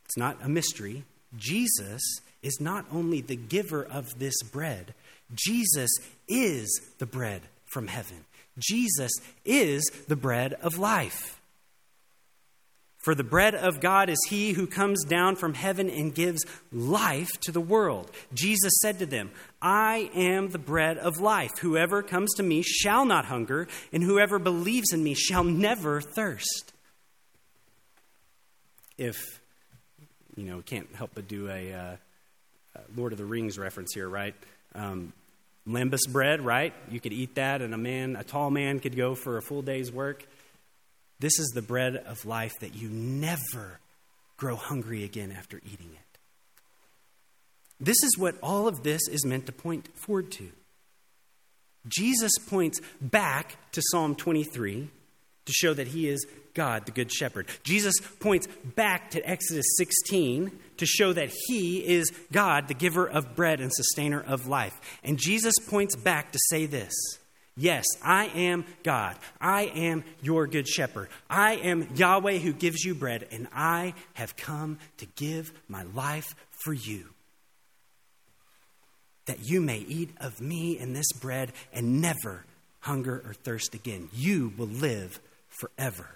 It's 0.06 0.16
not 0.16 0.38
a 0.42 0.48
mystery. 0.48 1.04
Jesus 1.36 2.00
is 2.42 2.62
not 2.62 2.86
only 2.90 3.20
the 3.20 3.36
giver 3.36 3.84
of 3.84 4.18
this 4.18 4.42
bread, 4.42 4.94
Jesus 5.34 5.90
is 6.28 6.80
the 6.96 7.04
bread 7.04 7.42
from 7.66 7.88
heaven. 7.88 8.24
Jesus 8.58 9.12
is 9.44 9.84
the 10.08 10.16
bread 10.16 10.54
of 10.62 10.78
life. 10.78 11.37
For 13.08 13.14
the 13.14 13.24
bread 13.24 13.54
of 13.54 13.80
God 13.80 14.10
is 14.10 14.18
he 14.28 14.52
who 14.52 14.66
comes 14.66 15.02
down 15.02 15.36
from 15.36 15.54
heaven 15.54 15.88
and 15.88 16.14
gives 16.14 16.44
life 16.70 17.30
to 17.40 17.50
the 17.50 17.58
world. 17.58 18.10
Jesus 18.34 18.70
said 18.82 18.98
to 18.98 19.06
them, 19.06 19.30
I 19.62 20.10
am 20.14 20.50
the 20.50 20.58
bread 20.58 20.98
of 20.98 21.18
life. 21.18 21.52
Whoever 21.60 22.02
comes 22.02 22.34
to 22.34 22.42
me 22.42 22.60
shall 22.60 23.06
not 23.06 23.24
hunger, 23.24 23.66
and 23.94 24.02
whoever 24.02 24.38
believes 24.38 24.92
in 24.92 25.02
me 25.02 25.14
shall 25.14 25.42
never 25.42 26.02
thirst. 26.02 26.74
If, 28.98 29.40
you 30.36 30.44
know, 30.44 30.60
can't 30.60 30.94
help 30.94 31.12
but 31.14 31.26
do 31.26 31.48
a 31.48 31.72
uh, 31.72 31.96
Lord 32.94 33.12
of 33.12 33.18
the 33.18 33.24
Rings 33.24 33.58
reference 33.58 33.94
here, 33.94 34.06
right? 34.06 34.34
Um, 34.74 35.14
lembas 35.66 36.06
bread, 36.06 36.44
right? 36.44 36.74
You 36.90 37.00
could 37.00 37.14
eat 37.14 37.36
that, 37.36 37.62
and 37.62 37.72
a 37.72 37.78
man, 37.78 38.16
a 38.16 38.22
tall 38.22 38.50
man, 38.50 38.80
could 38.80 38.98
go 38.98 39.14
for 39.14 39.38
a 39.38 39.42
full 39.42 39.62
day's 39.62 39.90
work. 39.90 40.26
This 41.20 41.38
is 41.38 41.48
the 41.54 41.62
bread 41.62 41.96
of 41.96 42.24
life 42.24 42.54
that 42.60 42.74
you 42.74 42.88
never 42.88 43.80
grow 44.36 44.56
hungry 44.56 45.04
again 45.04 45.32
after 45.36 45.58
eating 45.58 45.90
it. 45.92 46.18
This 47.80 48.02
is 48.02 48.16
what 48.18 48.36
all 48.42 48.68
of 48.68 48.82
this 48.82 49.06
is 49.08 49.24
meant 49.24 49.46
to 49.46 49.52
point 49.52 49.88
forward 49.96 50.30
to. 50.32 50.50
Jesus 51.86 52.32
points 52.38 52.80
back 53.00 53.56
to 53.72 53.82
Psalm 53.90 54.14
23 54.14 54.88
to 55.46 55.52
show 55.52 55.74
that 55.74 55.88
he 55.88 56.08
is 56.08 56.26
God, 56.54 56.86
the 56.86 56.92
Good 56.92 57.10
Shepherd. 57.10 57.46
Jesus 57.62 57.94
points 58.20 58.48
back 58.74 59.10
to 59.12 59.28
Exodus 59.28 59.66
16 59.76 60.50
to 60.78 60.86
show 60.86 61.12
that 61.12 61.30
he 61.46 61.78
is 61.78 62.12
God, 62.32 62.68
the 62.68 62.74
giver 62.74 63.08
of 63.08 63.36
bread 63.36 63.60
and 63.60 63.72
sustainer 63.72 64.20
of 64.20 64.46
life. 64.46 64.78
And 65.04 65.18
Jesus 65.18 65.54
points 65.68 65.96
back 65.96 66.32
to 66.32 66.38
say 66.50 66.66
this 66.66 66.92
Yes, 67.60 67.84
I 68.04 68.26
am 68.26 68.64
God. 68.84 69.16
I 69.40 69.64
am 69.64 70.04
your 70.22 70.46
good 70.46 70.68
shepherd. 70.68 71.08
I 71.28 71.56
am 71.56 71.88
Yahweh 71.96 72.38
who 72.38 72.52
gives 72.52 72.84
you 72.84 72.94
bread, 72.94 73.26
and 73.32 73.48
I 73.52 73.94
have 74.14 74.36
come 74.36 74.78
to 74.98 75.06
give 75.16 75.52
my 75.66 75.82
life 75.82 76.36
for 76.62 76.72
you. 76.72 77.08
That 79.26 79.40
you 79.42 79.60
may 79.60 79.78
eat 79.78 80.10
of 80.20 80.40
me 80.40 80.78
and 80.78 80.94
this 80.94 81.12
bread 81.20 81.52
and 81.72 82.00
never 82.00 82.44
hunger 82.78 83.24
or 83.26 83.34
thirst 83.34 83.74
again. 83.74 84.08
You 84.14 84.52
will 84.56 84.68
live 84.68 85.18
forever. 85.48 86.08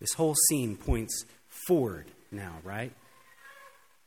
This 0.00 0.14
whole 0.16 0.34
scene 0.48 0.76
points 0.76 1.26
forward 1.66 2.06
now, 2.32 2.56
right? 2.64 2.92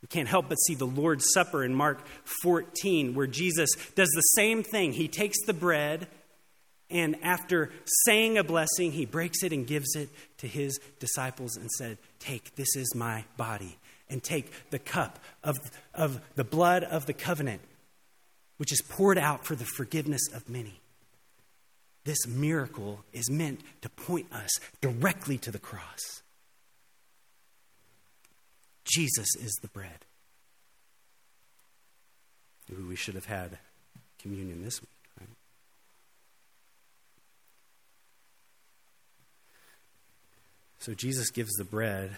We 0.02 0.08
can't 0.08 0.28
help 0.28 0.50
but 0.50 0.56
see 0.56 0.76
the 0.76 0.86
Lord's 0.86 1.26
Supper 1.34 1.64
in 1.64 1.74
Mark 1.74 2.06
14, 2.44 3.16
where 3.16 3.28
Jesus 3.28 3.70
does 3.96 4.10
the 4.10 4.22
same 4.22 4.64
thing. 4.64 4.94
He 4.94 5.08
takes 5.08 5.38
the 5.46 5.54
bread, 5.54 6.08
and 6.90 7.18
after 7.24 7.72
saying 8.06 8.38
a 8.38 8.44
blessing, 8.44 8.92
he 8.92 9.06
breaks 9.06 9.44
it 9.44 9.52
and 9.52 9.66
gives 9.66 9.96
it 9.96 10.10
to 10.38 10.48
his 10.48 10.80
disciples 11.00 11.56
and 11.58 11.70
said, 11.72 11.98
Take, 12.20 12.56
this 12.56 12.76
is 12.76 12.94
my 12.96 13.26
body. 13.38 13.78
And 14.10 14.24
take 14.24 14.52
the 14.70 14.80
cup 14.80 15.20
of, 15.44 15.58
of 15.94 16.22
the 16.36 16.46
blood 16.46 16.84
of 16.84 17.08
the 17.08 17.14
covenant, 17.14 17.62
which 18.56 18.72
is 18.72 18.82
poured 18.82 19.18
out 19.18 19.46
for 19.46 19.56
the 19.56 19.66
forgiveness 19.66 20.22
of 20.34 20.48
many. 20.48 20.80
This 22.06 22.26
miracle 22.26 23.04
is 23.12 23.30
meant 23.30 23.60
to 23.82 23.90
point 23.90 24.32
us 24.32 24.50
directly 24.80 25.38
to 25.40 25.52
the 25.52 25.60
cross. 25.60 26.22
Jesus 28.88 29.36
is 29.36 29.52
the 29.62 29.68
bread. 29.68 30.06
Maybe 32.70 32.84
we 32.84 32.96
should 32.96 33.16
have 33.16 33.26
had 33.26 33.58
communion 34.20 34.64
this 34.64 34.82
week? 34.82 34.90
So 40.88 40.94
Jesus 40.94 41.32
gives 41.32 41.52
the 41.56 41.66
bread, 41.66 42.16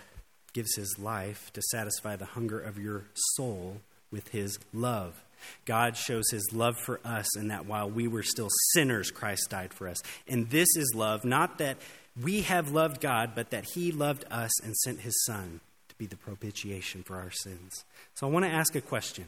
gives 0.53 0.75
his 0.75 0.99
life 0.99 1.51
to 1.53 1.61
satisfy 1.71 2.15
the 2.15 2.25
hunger 2.25 2.59
of 2.59 2.77
your 2.77 3.05
soul 3.35 3.77
with 4.11 4.27
his 4.27 4.59
love. 4.71 5.23
God 5.65 5.97
shows 5.97 6.29
his 6.29 6.51
love 6.53 6.75
for 6.85 6.99
us 7.03 7.35
in 7.35 7.47
that 7.47 7.65
while 7.65 7.89
we 7.89 8.07
were 8.07 8.21
still 8.21 8.49
sinners, 8.73 9.09
Christ 9.09 9.47
died 9.49 9.73
for 9.73 9.87
us. 9.87 9.97
And 10.27 10.51
this 10.51 10.67
is 10.75 10.93
love, 10.93 11.25
not 11.25 11.57
that 11.57 11.77
we 12.21 12.41
have 12.41 12.69
loved 12.69 13.01
God, 13.01 13.31
but 13.33 13.49
that 13.49 13.65
he 13.73 13.91
loved 13.91 14.25
us 14.29 14.51
and 14.61 14.75
sent 14.75 14.99
his 14.99 15.19
son 15.25 15.61
be 15.99 16.07
the 16.07 16.15
propitiation 16.15 17.03
for 17.03 17.17
our 17.17 17.29
sins. 17.29 17.85
So 18.15 18.25
I 18.25 18.31
want 18.31 18.45
to 18.45 18.51
ask 18.51 18.73
a 18.73 18.81
question 18.81 19.25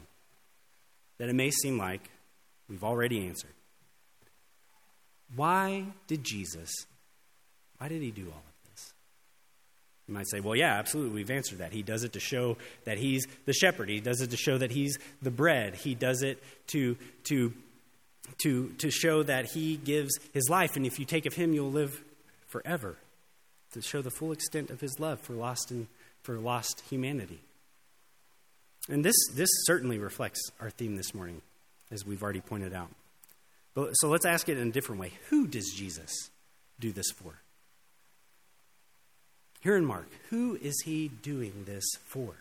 that 1.18 1.28
it 1.28 1.34
may 1.34 1.50
seem 1.50 1.78
like 1.78 2.10
we've 2.68 2.82
already 2.82 3.28
answered. 3.28 3.52
Why 5.36 5.84
did 6.08 6.24
Jesus, 6.24 6.70
why 7.76 7.88
did 7.88 8.02
he 8.02 8.10
do 8.10 8.22
all 8.22 8.38
of 8.38 8.70
this? 8.70 8.94
you 10.08 10.14
might 10.14 10.28
say, 10.28 10.40
well, 10.40 10.56
yeah, 10.56 10.78
absolutely, 10.78 11.14
we've 11.14 11.30
answered 11.30 11.58
that. 11.58 11.72
He 11.72 11.82
does 11.82 12.04
it 12.04 12.14
to 12.14 12.20
show 12.20 12.56
that 12.84 12.98
he's 12.98 13.26
the 13.44 13.52
shepherd. 13.52 13.90
He 13.90 14.00
does 14.00 14.22
it 14.22 14.30
to 14.30 14.36
show 14.36 14.56
that 14.58 14.70
he's 14.70 14.98
the 15.20 15.30
bread. 15.30 15.74
He 15.74 15.94
does 15.94 16.22
it 16.22 16.42
to, 16.68 16.96
to, 17.24 17.52
to, 18.38 18.68
to 18.78 18.90
show 18.90 19.22
that 19.22 19.50
he 19.52 19.76
gives 19.76 20.18
his 20.32 20.48
life, 20.48 20.76
and 20.76 20.86
if 20.86 20.98
you 20.98 21.04
take 21.04 21.26
of 21.26 21.34
him, 21.34 21.52
you'll 21.52 21.70
live 21.70 22.02
forever. 22.48 22.96
To 23.72 23.82
show 23.82 24.02
the 24.02 24.10
full 24.10 24.32
extent 24.32 24.70
of 24.70 24.80
his 24.80 24.98
love 24.98 25.20
for 25.20 25.34
lost, 25.34 25.70
and, 25.70 25.86
for 26.22 26.38
lost 26.38 26.82
humanity. 26.88 27.40
And 28.88 29.04
this, 29.04 29.14
this 29.34 29.50
certainly 29.64 29.98
reflects 29.98 30.40
our 30.60 30.70
theme 30.70 30.96
this 30.96 31.14
morning, 31.14 31.42
as 31.90 32.04
we've 32.04 32.22
already 32.22 32.40
pointed 32.40 32.74
out. 32.74 32.90
But, 33.74 33.92
so 33.94 34.08
let's 34.08 34.26
ask 34.26 34.48
it 34.48 34.58
in 34.58 34.68
a 34.68 34.72
different 34.72 35.00
way. 35.00 35.12
Who 35.30 35.46
does 35.46 35.72
Jesus 35.74 36.30
do 36.80 36.92
this 36.92 37.10
for? 37.10 37.34
Here 39.60 39.76
in 39.76 39.84
Mark, 39.84 40.08
who 40.30 40.58
is 40.60 40.74
he 40.84 41.08
doing 41.08 41.64
this 41.64 41.84
for? 42.06 42.34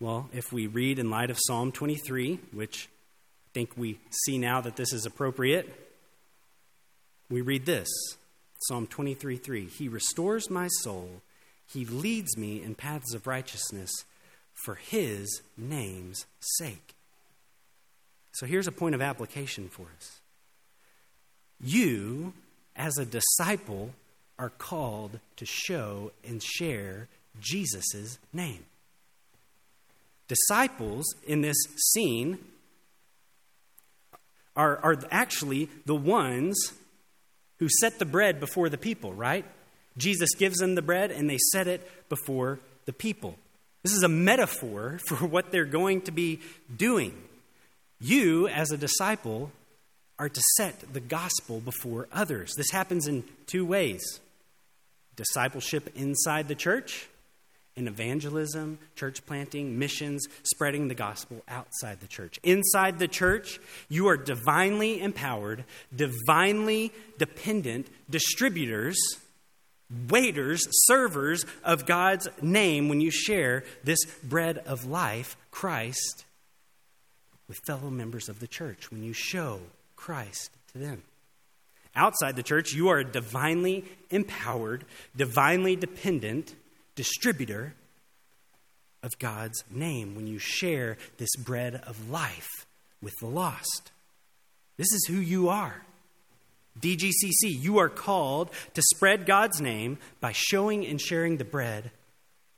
Well, 0.00 0.28
if 0.32 0.52
we 0.52 0.66
read 0.66 0.98
in 0.98 1.08
light 1.08 1.30
of 1.30 1.38
Psalm 1.46 1.70
23, 1.70 2.40
which 2.52 2.88
I 2.88 3.50
think 3.54 3.70
we 3.76 4.00
see 4.24 4.36
now 4.38 4.60
that 4.60 4.74
this 4.74 4.92
is 4.92 5.06
appropriate, 5.06 5.72
we 7.30 7.40
read 7.40 7.64
this 7.64 7.88
Psalm 8.66 8.86
23 8.86 9.36
3. 9.36 9.66
He 9.66 9.88
restores 9.88 10.50
my 10.50 10.68
soul, 10.82 11.22
he 11.66 11.84
leads 11.84 12.36
me 12.36 12.62
in 12.62 12.74
paths 12.74 13.14
of 13.14 13.26
righteousness 13.26 13.90
for 14.64 14.76
his 14.76 15.42
name's 15.56 16.26
sake. 16.40 16.94
So 18.32 18.46
here's 18.46 18.66
a 18.66 18.72
point 18.72 18.94
of 18.94 19.02
application 19.02 19.68
for 19.68 19.86
us. 19.96 20.20
You, 21.60 22.32
as 22.74 22.98
a 22.98 23.04
disciple, 23.04 23.90
are 24.38 24.50
called 24.50 25.20
to 25.36 25.46
show 25.46 26.12
and 26.26 26.42
share 26.42 27.08
Jesus' 27.40 28.18
name. 28.32 28.64
Disciples 30.26 31.04
in 31.26 31.42
this 31.42 31.56
scene 31.92 32.38
are, 34.56 34.78
are 34.78 34.96
actually 35.10 35.68
the 35.84 35.94
ones 35.94 36.56
who 37.58 37.68
set 37.68 37.98
the 37.98 38.04
bread 38.04 38.40
before 38.40 38.68
the 38.68 38.78
people, 38.78 39.12
right? 39.12 39.44
Jesus 39.96 40.34
gives 40.34 40.58
them 40.58 40.74
the 40.74 40.82
bread 40.82 41.10
and 41.10 41.28
they 41.28 41.38
set 41.52 41.68
it 41.68 42.08
before 42.08 42.60
the 42.84 42.92
people. 42.92 43.36
This 43.82 43.92
is 43.92 44.02
a 44.02 44.08
metaphor 44.08 44.98
for 45.06 45.16
what 45.26 45.52
they're 45.52 45.64
going 45.64 46.02
to 46.02 46.12
be 46.12 46.40
doing. 46.74 47.14
You, 48.00 48.48
as 48.48 48.70
a 48.70 48.76
disciple, 48.76 49.52
are 50.18 50.28
to 50.28 50.42
set 50.56 50.92
the 50.92 51.00
gospel 51.00 51.60
before 51.60 52.08
others. 52.12 52.54
This 52.56 52.70
happens 52.70 53.06
in 53.06 53.24
two 53.46 53.64
ways 53.64 54.20
discipleship 55.16 55.92
inside 55.94 56.48
the 56.48 56.56
church, 56.56 57.08
and 57.76 57.88
evangelism, 57.88 58.78
church 58.94 59.24
planting, 59.26 59.78
missions, 59.78 60.26
spreading 60.44 60.88
the 60.88 60.94
gospel 60.94 61.42
outside 61.48 62.00
the 62.00 62.06
church. 62.06 62.38
Inside 62.42 62.98
the 62.98 63.08
church, 63.08 63.58
you 63.88 64.06
are 64.08 64.16
divinely 64.16 65.00
empowered, 65.00 65.64
divinely 65.94 66.92
dependent 67.18 67.88
distributors, 68.08 68.96
waiters, 70.08 70.66
servers 70.86 71.44
of 71.64 71.86
God's 71.86 72.28
name 72.40 72.88
when 72.88 73.00
you 73.00 73.10
share 73.10 73.64
this 73.82 74.04
bread 74.22 74.58
of 74.58 74.86
life, 74.86 75.36
Christ, 75.50 76.24
with 77.48 77.58
fellow 77.66 77.90
members 77.90 78.28
of 78.28 78.40
the 78.40 78.48
church, 78.48 78.90
when 78.90 79.02
you 79.02 79.12
show 79.12 79.60
Christ 79.96 80.50
to 80.72 80.78
them. 80.78 81.02
Outside 81.96 82.34
the 82.34 82.42
church, 82.42 82.72
you 82.72 82.88
are 82.88 83.04
divinely 83.04 83.84
empowered, 84.10 84.84
divinely 85.16 85.76
dependent 85.76 86.54
distributor 86.94 87.74
of 89.02 89.18
God's 89.18 89.62
name 89.70 90.14
when 90.14 90.26
you 90.26 90.38
share 90.38 90.96
this 91.18 91.34
bread 91.36 91.82
of 91.86 92.10
life 92.10 92.66
with 93.02 93.14
the 93.20 93.26
lost. 93.26 93.92
This 94.76 94.92
is 94.92 95.06
who 95.06 95.18
you 95.18 95.48
are. 95.48 95.84
DGCC, 96.80 97.42
you 97.42 97.78
are 97.78 97.88
called 97.88 98.50
to 98.74 98.82
spread 98.94 99.26
God's 99.26 99.60
name 99.60 99.98
by 100.20 100.32
showing 100.32 100.84
and 100.86 101.00
sharing 101.00 101.36
the 101.36 101.44
bread, 101.44 101.90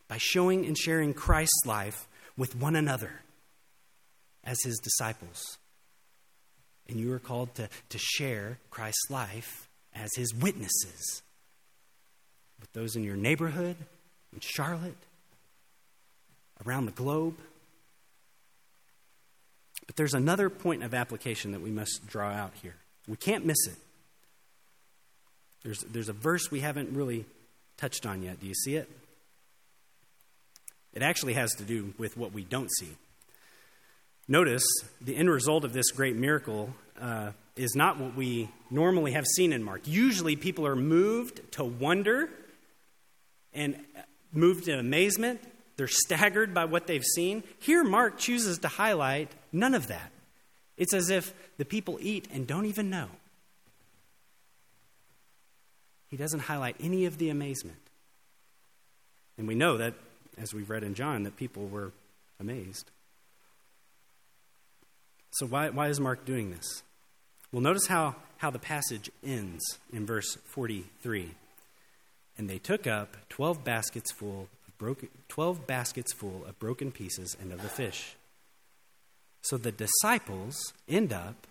by 0.09 0.17
showing 0.19 0.65
and 0.65 0.79
sharing 0.79 1.13
Christ's 1.13 1.67
life 1.67 2.09
with 2.37 2.57
one 2.57 2.77
another 2.77 3.21
as 4.45 4.57
his 4.63 4.79
disciples. 4.79 5.59
And 6.89 6.99
you 6.99 7.13
are 7.13 7.19
called 7.19 7.55
to, 7.57 7.69
to 7.89 7.99
share 7.99 8.59
Christ's 8.71 9.11
life 9.11 9.69
as 9.95 10.11
his 10.15 10.33
witnesses 10.35 11.23
with 12.61 12.73
those 12.73 12.97
in 12.97 13.03
your 13.03 13.17
neighborhood, 13.17 13.77
in 14.37 14.41
Charlotte, 14.41 14.97
around 16.67 16.85
the 16.85 16.93
globe. 16.93 17.37
But 19.87 19.97
there's 19.97 20.13
another 20.13 20.51
point 20.51 20.83
of 20.83 20.93
application 20.93 21.53
that 21.53 21.63
we 21.63 21.71
must 21.71 22.07
draw 22.07 22.31
out 22.31 22.53
here. 22.63 22.75
We 23.09 23.17
can't 23.17 23.47
miss 23.47 23.67
it. 23.67 23.77
There's, 25.65 25.81
there's 25.91 26.11
a 26.11 26.13
verse 26.13 26.51
we 26.51 26.61
haven't 26.61 26.95
really 26.95 27.25
touched 27.79 28.05
on 28.05 28.23
yet. 28.23 28.41
Do 28.41 28.47
you 28.47 28.55
see 28.55 28.77
it? 28.77 28.91
It 30.93 31.03
actually 31.03 31.33
has 31.33 31.53
to 31.55 31.65
do 31.65 31.95
with 31.99 32.17
what 32.19 32.33
we 32.33 32.45
don't 32.45 32.71
see. 32.79 32.91
Notice 34.29 34.65
the 35.01 35.17
end 35.17 35.31
result 35.31 35.65
of 35.65 35.73
this 35.73 35.91
great 35.93 36.17
miracle 36.17 36.75
uh, 37.01 37.31
is 37.57 37.75
not 37.75 37.99
what 37.99 38.15
we 38.15 38.51
normally 38.71 39.13
have 39.13 39.25
seen 39.25 39.53
in 39.53 39.63
Mark. 39.63 39.83
Usually 39.87 40.37
people 40.37 40.67
are 40.67 40.77
moved 40.77 41.41
to 41.53 41.65
wonder 41.65 42.29
and 43.57 43.77
moved 44.37 44.69
in 44.69 44.79
amazement. 44.79 45.41
They're 45.77 45.89
staggered 45.89 46.55
by 46.55 46.65
what 46.65 46.87
they've 46.87 47.05
seen. 47.05 47.43
Here, 47.59 47.85
Mark 47.85 48.19
chooses 48.19 48.59
to 48.59 48.69
highlight 48.69 49.31
none 49.53 49.75
of 49.75 49.89
that. 49.89 50.11
It's 50.77 50.95
as 50.95 51.11
if 51.11 51.33
the 51.59 51.65
people 51.65 51.99
eat 52.01 52.29
and 52.33 52.47
don't 52.47 52.67
even 52.67 52.91
know. 52.91 53.09
He 56.09 56.17
doesn't 56.17 56.41
highlight 56.41 56.77
any 56.81 57.07
of 57.07 57.19
the 57.19 57.31
amazement. 57.31 57.79
And 59.39 59.49
we 59.49 59.55
know 59.55 59.77
that, 59.77 59.95
as 60.39 60.55
we've 60.55 60.71
read 60.71 60.83
in 60.83 60.95
John, 60.95 61.25
that 61.25 61.37
people 61.37 61.67
were 61.67 61.93
amazed. 62.41 62.91
So, 65.33 65.47
why, 65.47 65.69
why 65.71 65.89
is 65.89 66.01
Mark 66.01 66.25
doing 66.25 66.51
this? 66.51 66.83
Well, 67.53 67.61
notice 67.61 67.87
how, 67.87 68.17
how 68.39 68.51
the 68.51 68.59
passage 68.59 69.11
ends 69.25 69.79
in 69.93 70.07
verse 70.07 70.37
43. 70.47 71.35
And 72.39 72.49
they 72.51 72.59
took 72.59 72.87
up 72.87 73.17
12 73.31 73.65
baskets 73.65 74.13
full 74.13 74.49
of 74.67 74.79
broken, 74.79 75.09
12 75.29 75.67
baskets 75.67 76.13
full 76.13 76.45
of 76.47 76.59
broken 76.59 76.93
pieces 76.93 77.37
and 77.41 77.53
of 77.53 77.63
the 77.63 77.69
fish. 77.69 78.17
So 79.43 79.57
the 79.57 79.73
disciples 79.73 80.57
end 80.89 81.13
up 81.13 81.47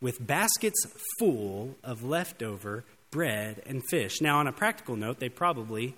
with 0.00 0.24
baskets 0.24 0.86
full 1.18 1.76
of 1.82 2.02
leftover 2.04 2.84
bread 3.10 3.62
and 3.66 3.82
fish. 3.90 4.20
Now, 4.20 4.38
on 4.38 4.46
a 4.46 4.52
practical 4.52 4.96
note, 4.96 5.18
they 5.18 5.28
probably 5.28 5.94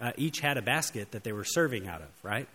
uh, 0.00 0.12
each 0.16 0.40
had 0.40 0.56
a 0.56 0.62
basket 0.62 1.12
that 1.12 1.24
they 1.24 1.32
were 1.32 1.44
serving 1.44 1.88
out 1.88 2.02
of, 2.02 2.08
right? 2.22 2.46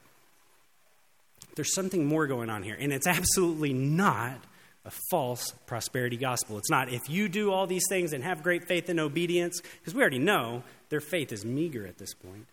There's 1.56 1.74
something 1.74 2.06
more 2.06 2.28
going 2.28 2.50
on 2.50 2.64
here, 2.64 2.78
and 2.80 2.94
it's 2.94 3.08
absolutely 3.08 3.74
not 3.74 4.38
a 4.86 4.92
false 5.10 5.52
prosperity 5.66 6.16
gospel. 6.16 6.58
It's 6.58 6.70
not 6.70 6.90
if 6.90 7.10
you 7.10 7.28
do 7.28 7.52
all 7.52 7.66
these 7.66 7.86
things 7.90 8.14
and 8.14 8.24
have 8.24 8.44
great 8.44 8.68
faith 8.68 8.88
and 8.88 9.00
obedience, 9.00 9.60
because 9.62 9.94
we 9.94 10.02
already 10.02 10.20
know 10.20 10.64
their 10.90 11.02
faith 11.02 11.32
is 11.32 11.44
meager 11.44 11.88
at 11.88 11.98
this 11.98 12.14
point. 12.14 12.46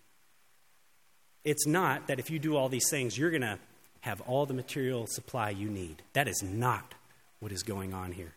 It's 1.45 1.67
not 1.67 2.07
that 2.07 2.19
if 2.19 2.31
you 2.31 2.39
do 2.39 2.57
all 2.57 2.69
these 2.69 2.89
things, 2.89 3.19
you're 3.19 3.31
going 3.31 3.43
to 3.43 3.59
have 4.01 4.21
all 4.23 4.47
the 4.47 4.55
material 4.55 5.07
supply 5.07 5.51
you 5.51 5.69
need. 5.69 6.03
That 6.13 6.27
is 6.27 6.43
not 6.43 6.95
what 7.41 7.53
is 7.53 7.63
going 7.63 7.93
on 7.93 8.13
here. 8.13 8.33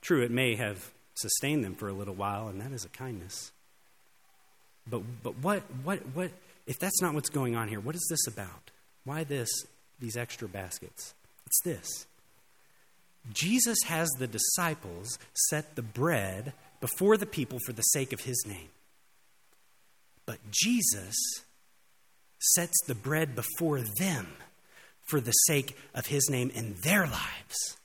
True, 0.00 0.22
it 0.22 0.30
may 0.30 0.56
have 0.56 0.90
sustained 1.14 1.62
them 1.62 1.74
for 1.74 1.88
a 1.88 1.92
little 1.92 2.14
while, 2.14 2.48
and 2.48 2.60
that 2.60 2.72
is 2.72 2.84
a 2.84 2.88
kindness. 2.88 3.52
But, 4.88 5.02
but 5.22 5.38
what, 5.38 5.62
what, 5.84 5.98
what, 6.14 6.30
if 6.66 6.78
that's 6.78 7.00
not 7.02 7.14
what's 7.14 7.28
going 7.28 7.54
on 7.54 7.68
here, 7.68 7.80
what 7.80 7.94
is 7.94 8.06
this 8.10 8.26
about? 8.26 8.70
Why 9.04 9.24
this, 9.24 9.48
these 10.00 10.16
extra 10.16 10.48
baskets? 10.48 11.14
It's 11.46 11.60
this 11.62 12.06
Jesus 13.32 13.78
has 13.86 14.08
the 14.18 14.26
disciples 14.26 15.18
set 15.48 15.76
the 15.76 15.82
bread 15.82 16.52
before 16.80 17.16
the 17.16 17.26
people 17.26 17.58
for 17.66 17.72
the 17.72 17.82
sake 17.82 18.12
of 18.12 18.20
his 18.20 18.44
name. 18.46 18.68
But 20.26 20.38
Jesus 20.50 21.16
sets 22.38 22.78
the 22.86 22.94
bread 22.94 23.34
before 23.34 23.80
them 23.98 24.28
for 25.08 25.20
the 25.20 25.32
sake 25.32 25.76
of 25.94 26.06
his 26.06 26.30
name 26.30 26.50
in 26.54 26.76
their 26.82 27.06
lives. 27.06 27.76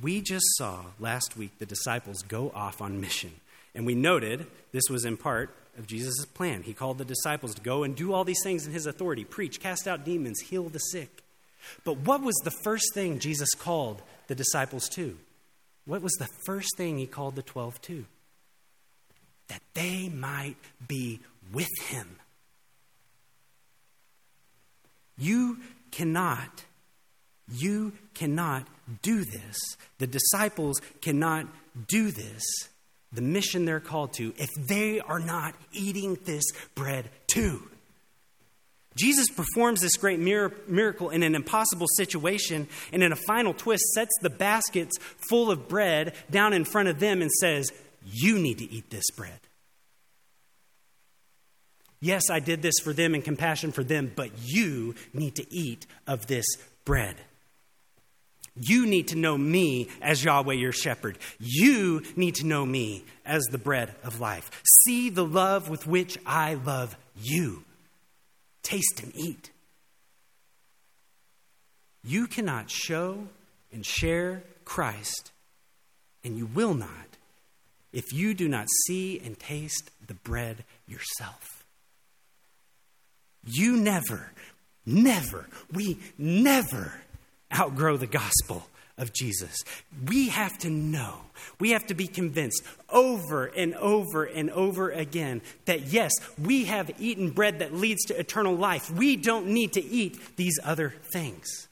We 0.00 0.20
just 0.20 0.46
saw 0.56 0.86
last 0.98 1.36
week 1.36 1.58
the 1.58 1.66
disciples 1.66 2.22
go 2.22 2.50
off 2.54 2.80
on 2.80 3.00
mission. 3.00 3.32
And 3.74 3.86
we 3.86 3.94
noted 3.94 4.46
this 4.72 4.88
was 4.90 5.04
in 5.04 5.16
part 5.16 5.54
of 5.78 5.86
Jesus' 5.86 6.24
plan. 6.26 6.62
He 6.62 6.74
called 6.74 6.98
the 6.98 7.04
disciples 7.04 7.54
to 7.54 7.62
go 7.62 7.82
and 7.82 7.96
do 7.96 8.12
all 8.12 8.24
these 8.24 8.42
things 8.42 8.66
in 8.66 8.72
his 8.72 8.86
authority 8.86 9.24
preach, 9.24 9.60
cast 9.60 9.88
out 9.88 10.04
demons, 10.04 10.40
heal 10.40 10.68
the 10.68 10.78
sick. 10.78 11.22
But 11.84 11.98
what 11.98 12.22
was 12.22 12.34
the 12.44 12.52
first 12.64 12.92
thing 12.94 13.18
Jesus 13.18 13.54
called 13.54 14.02
the 14.26 14.34
disciples 14.34 14.88
to? 14.90 15.16
What 15.84 16.02
was 16.02 16.12
the 16.14 16.28
first 16.46 16.76
thing 16.76 16.98
he 16.98 17.06
called 17.06 17.36
the 17.36 17.42
12 17.42 17.80
to? 17.82 18.04
That 19.48 19.62
they 19.74 20.08
might 20.08 20.56
be 20.86 21.20
with 21.52 21.70
him. 21.86 22.16
You 25.18 25.58
cannot, 25.90 26.64
you 27.52 27.92
cannot 28.14 28.66
do 29.02 29.24
this. 29.24 29.58
The 29.98 30.06
disciples 30.06 30.80
cannot 31.00 31.46
do 31.88 32.10
this 32.10 32.42
the 33.12 33.22
mission 33.22 33.64
they're 33.64 33.80
called 33.80 34.14
to 34.14 34.32
if 34.36 34.48
they 34.66 35.00
are 35.00 35.20
not 35.20 35.54
eating 35.72 36.18
this 36.24 36.44
bread 36.74 37.10
too. 37.26 37.68
Jesus 38.94 39.28
performs 39.30 39.80
this 39.80 39.96
great 39.96 40.20
miracle 40.20 41.10
in 41.10 41.22
an 41.22 41.34
impossible 41.34 41.86
situation, 41.96 42.68
and 42.92 43.02
in 43.02 43.12
a 43.12 43.16
final 43.16 43.54
twist, 43.54 43.84
sets 43.94 44.12
the 44.20 44.30
baskets 44.30 44.98
full 45.28 45.50
of 45.50 45.68
bread 45.68 46.14
down 46.30 46.52
in 46.52 46.64
front 46.64 46.88
of 46.88 47.00
them 47.00 47.22
and 47.22 47.30
says, 47.30 47.72
You 48.04 48.38
need 48.38 48.58
to 48.58 48.70
eat 48.70 48.90
this 48.90 49.10
bread. 49.16 49.40
Yes, 52.00 52.30
I 52.30 52.40
did 52.40 52.62
this 52.62 52.74
for 52.82 52.92
them 52.92 53.14
in 53.14 53.22
compassion 53.22 53.72
for 53.72 53.84
them, 53.84 54.12
but 54.14 54.30
you 54.44 54.94
need 55.14 55.36
to 55.36 55.54
eat 55.54 55.86
of 56.06 56.26
this 56.26 56.44
bread. 56.84 57.16
You 58.54 58.86
need 58.86 59.08
to 59.08 59.16
know 59.16 59.38
me 59.38 59.88
as 60.02 60.22
Yahweh 60.22 60.54
your 60.54 60.72
shepherd. 60.72 61.18
You 61.38 62.02
need 62.16 62.34
to 62.36 62.46
know 62.46 62.66
me 62.66 63.04
as 63.24 63.42
the 63.44 63.58
bread 63.58 63.94
of 64.04 64.20
life. 64.20 64.50
See 64.84 65.08
the 65.08 65.24
love 65.24 65.68
with 65.68 65.86
which 65.86 66.18
I 66.26 66.54
love 66.54 66.96
you. 67.16 67.64
Taste 68.62 69.00
and 69.02 69.12
eat. 69.16 69.50
You 72.04 72.26
cannot 72.26 72.70
show 72.70 73.28
and 73.72 73.86
share 73.86 74.42
Christ, 74.64 75.30
and 76.24 76.36
you 76.36 76.46
will 76.46 76.74
not, 76.74 76.88
if 77.92 78.12
you 78.12 78.34
do 78.34 78.48
not 78.48 78.66
see 78.86 79.20
and 79.20 79.38
taste 79.38 79.90
the 80.06 80.14
bread 80.14 80.64
yourself. 80.86 81.64
You 83.44 83.76
never, 83.76 84.32
never, 84.84 85.48
we 85.72 85.98
never 86.18 86.94
outgrow 87.54 87.96
the 87.96 88.06
gospel 88.06 88.66
of 88.98 89.12
Jesus. 89.12 89.56
We 90.06 90.28
have 90.28 90.58
to 90.58 90.70
know, 90.70 91.16
we 91.58 91.70
have 91.70 91.86
to 91.86 91.94
be 91.94 92.06
convinced 92.06 92.62
over 92.88 93.46
and 93.46 93.74
over 93.74 94.24
and 94.24 94.50
over 94.50 94.90
again 94.90 95.42
that 95.64 95.82
yes, 95.92 96.12
we 96.38 96.64
have 96.64 96.90
eaten 96.98 97.30
bread 97.30 97.60
that 97.60 97.74
leads 97.74 98.04
to 98.06 98.18
eternal 98.18 98.54
life. 98.54 98.90
We 98.90 99.16
don't 99.16 99.48
need 99.48 99.72
to 99.74 99.82
eat 99.82 100.36
these 100.36 100.58
other 100.62 100.94
things. 101.12 101.68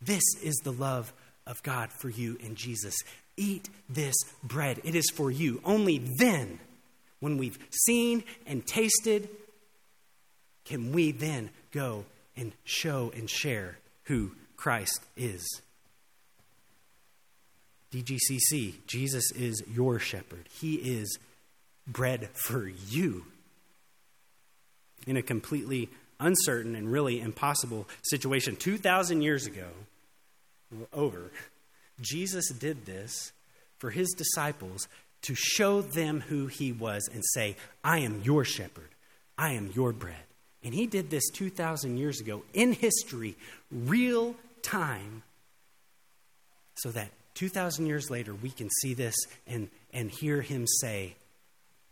This 0.00 0.22
is 0.42 0.56
the 0.62 0.72
love 0.72 1.12
of 1.46 1.62
God 1.62 1.90
for 1.90 2.08
you 2.08 2.38
and 2.44 2.56
Jesus. 2.56 2.94
Eat 3.36 3.68
this 3.88 4.14
bread, 4.42 4.80
it 4.84 4.94
is 4.94 5.10
for 5.10 5.30
you. 5.30 5.60
Only 5.64 5.98
then, 6.18 6.58
when 7.20 7.38
we've 7.38 7.58
seen 7.70 8.24
and 8.46 8.66
tasted, 8.66 9.28
can 10.64 10.92
we 10.92 11.12
then 11.12 11.50
go 11.72 12.04
and 12.38 12.52
show 12.64 13.12
and 13.14 13.28
share 13.28 13.78
who 14.04 14.32
Christ 14.56 15.04
is. 15.16 15.46
DGCC, 17.92 18.74
Jesus 18.86 19.30
is 19.32 19.62
your 19.72 19.98
shepherd. 19.98 20.48
He 20.60 20.74
is 20.76 21.18
bread 21.86 22.28
for 22.34 22.68
you. 22.68 23.24
In 25.06 25.16
a 25.16 25.22
completely 25.22 25.88
uncertain 26.20 26.74
and 26.74 26.90
really 26.90 27.20
impossible 27.20 27.88
situation, 28.02 28.56
2,000 28.56 29.22
years 29.22 29.46
ago, 29.46 29.68
over, 30.92 31.30
Jesus 32.00 32.50
did 32.50 32.84
this 32.84 33.32
for 33.78 33.90
his 33.90 34.08
disciples 34.16 34.86
to 35.22 35.34
show 35.34 35.80
them 35.80 36.20
who 36.20 36.46
he 36.46 36.72
was 36.72 37.08
and 37.12 37.22
say, 37.32 37.56
I 37.82 38.00
am 38.00 38.22
your 38.22 38.44
shepherd, 38.44 38.90
I 39.38 39.52
am 39.52 39.72
your 39.74 39.92
bread. 39.92 40.27
And 40.62 40.74
he 40.74 40.86
did 40.86 41.10
this 41.10 41.28
2,000 41.30 41.98
years 41.98 42.20
ago 42.20 42.42
in 42.52 42.72
history, 42.72 43.36
real 43.70 44.34
time, 44.62 45.22
so 46.76 46.90
that 46.90 47.10
2,000 47.34 47.86
years 47.86 48.10
later 48.10 48.34
we 48.34 48.50
can 48.50 48.68
see 48.82 48.94
this 48.94 49.14
and, 49.46 49.68
and 49.92 50.10
hear 50.10 50.42
him 50.42 50.66
say, 50.66 51.14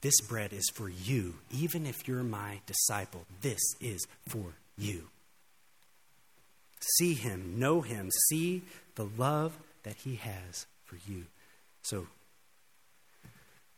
This 0.00 0.20
bread 0.28 0.52
is 0.52 0.68
for 0.74 0.88
you. 0.88 1.34
Even 1.52 1.86
if 1.86 2.08
you're 2.08 2.24
my 2.24 2.60
disciple, 2.66 3.24
this 3.40 3.60
is 3.80 4.04
for 4.28 4.54
you. 4.76 5.08
See 6.98 7.14
him, 7.14 7.58
know 7.58 7.80
him, 7.80 8.10
see 8.28 8.62
the 8.96 9.08
love 9.16 9.56
that 9.84 9.96
he 9.96 10.16
has 10.16 10.66
for 10.84 10.98
you. 11.08 11.26
So, 11.82 12.06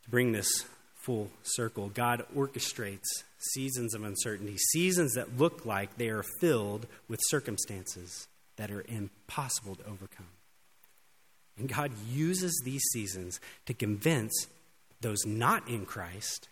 to 0.03 0.09
bring 0.09 0.31
this 0.31 0.65
full 1.09 1.31
circle, 1.41 1.89
God 1.89 2.23
orchestrates 2.37 3.23
seasons 3.39 3.95
of 3.95 4.03
uncertainty, 4.03 4.57
seasons 4.57 5.15
that 5.15 5.39
look 5.39 5.65
like 5.65 5.97
they 5.97 6.09
are 6.09 6.23
filled 6.39 6.85
with 7.07 7.19
circumstances 7.29 8.27
that 8.57 8.69
are 8.69 8.85
impossible 8.87 9.73
to 9.73 9.85
overcome. 9.87 10.27
And 11.57 11.67
God 11.67 11.91
uses 12.11 12.61
these 12.63 12.83
seasons 12.93 13.39
to 13.65 13.73
convince 13.73 14.45
those 15.01 15.25
not 15.25 15.67
in 15.67 15.87
Christ 15.87 16.47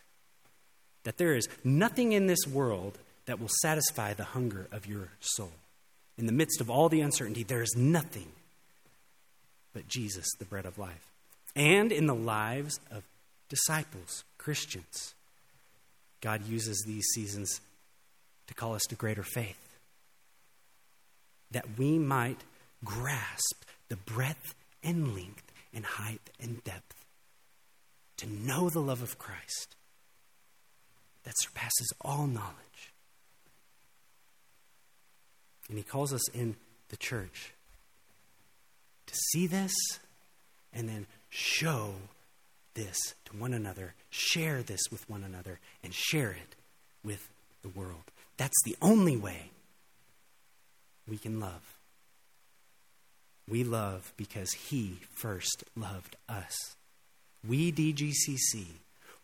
that 1.04 1.20
there 1.20 1.36
is 1.36 1.48
nothing 1.64 2.14
in 2.14 2.26
this 2.26 2.48
world 2.48 2.98
that 3.28 3.40
will 3.40 3.52
satisfy 3.62 4.16
the 4.16 4.24
hunger 4.24 4.68
of 4.72 4.88
your 4.88 5.10
soul. 5.20 5.52
In 6.18 6.26
the 6.26 6.32
midst 6.32 6.62
of 6.62 6.72
all 6.72 6.90
the 6.90 7.02
uncertainty, 7.02 7.44
there 7.44 7.62
is 7.62 7.76
nothing 7.78 8.32
but 9.72 9.88
Jesus, 9.88 10.26
the 10.40 10.46
bread 10.46 10.66
of 10.66 10.80
life. 10.80 11.12
And 11.56 11.92
in 11.92 12.08
the 12.08 12.16
lives 12.16 12.80
of 12.90 13.04
disciples, 13.50 14.24
Christians, 14.48 15.14
God 16.22 16.48
uses 16.48 16.86
these 16.88 17.04
seasons 17.14 17.60
to 18.48 18.54
call 18.54 18.76
us 18.76 18.84
to 18.84 18.96
greater 18.96 19.22
faith, 19.22 19.78
that 21.52 21.78
we 21.78 22.00
might 22.00 22.46
grasp 22.82 23.66
the 23.90 23.98
breadth 23.98 24.56
and 24.82 25.14
length 25.14 25.52
and 25.74 25.84
height 25.84 26.30
and 26.40 26.64
depth 26.64 27.04
to 28.16 28.30
know 28.30 28.70
the 28.70 28.80
love 28.80 29.02
of 29.02 29.20
Christ 29.20 29.76
that 31.26 31.34
surpasses 31.40 31.92
all 32.00 32.26
knowledge. 32.26 32.94
And 35.68 35.78
He 35.78 35.84
calls 35.84 36.14
us 36.14 36.30
in 36.30 36.56
the 36.88 36.96
church 36.96 37.52
to 39.08 39.14
see 39.14 39.46
this 39.46 39.76
and 40.72 40.88
then 40.88 41.06
show 41.28 41.96
this 42.78 42.98
to 43.26 43.36
one 43.36 43.54
another, 43.54 43.96
share 44.10 44.62
this 44.62 44.80
with 44.90 45.10
one 45.10 45.24
another, 45.24 45.60
and 45.84 45.94
share 45.94 46.32
it 46.32 46.56
with 47.04 47.28
the 47.64 47.70
world. 47.70 48.12
That's 48.38 48.62
the 48.64 48.78
only 48.82 49.18
way 49.18 49.50
we 51.08 51.18
can 51.18 51.40
love. 51.40 51.78
We 53.50 53.64
love 53.64 54.14
because 54.16 54.52
He 54.52 55.00
first 55.16 55.64
loved 55.76 56.16
us. 56.30 56.76
We, 57.46 57.72
DGCC, 57.72 58.66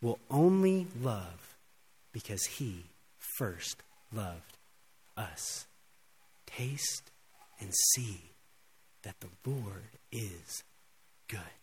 will 0.01 0.19
only 0.31 0.87
love 1.01 1.55
because 2.11 2.43
He 2.45 2.85
first 3.37 3.83
loved 4.11 4.57
us. 5.15 5.67
Taste 6.47 7.11
and 7.59 7.71
see 7.93 8.21
that 9.03 9.15
the 9.19 9.29
Lord 9.49 9.83
is 10.11 10.63
good. 11.27 11.62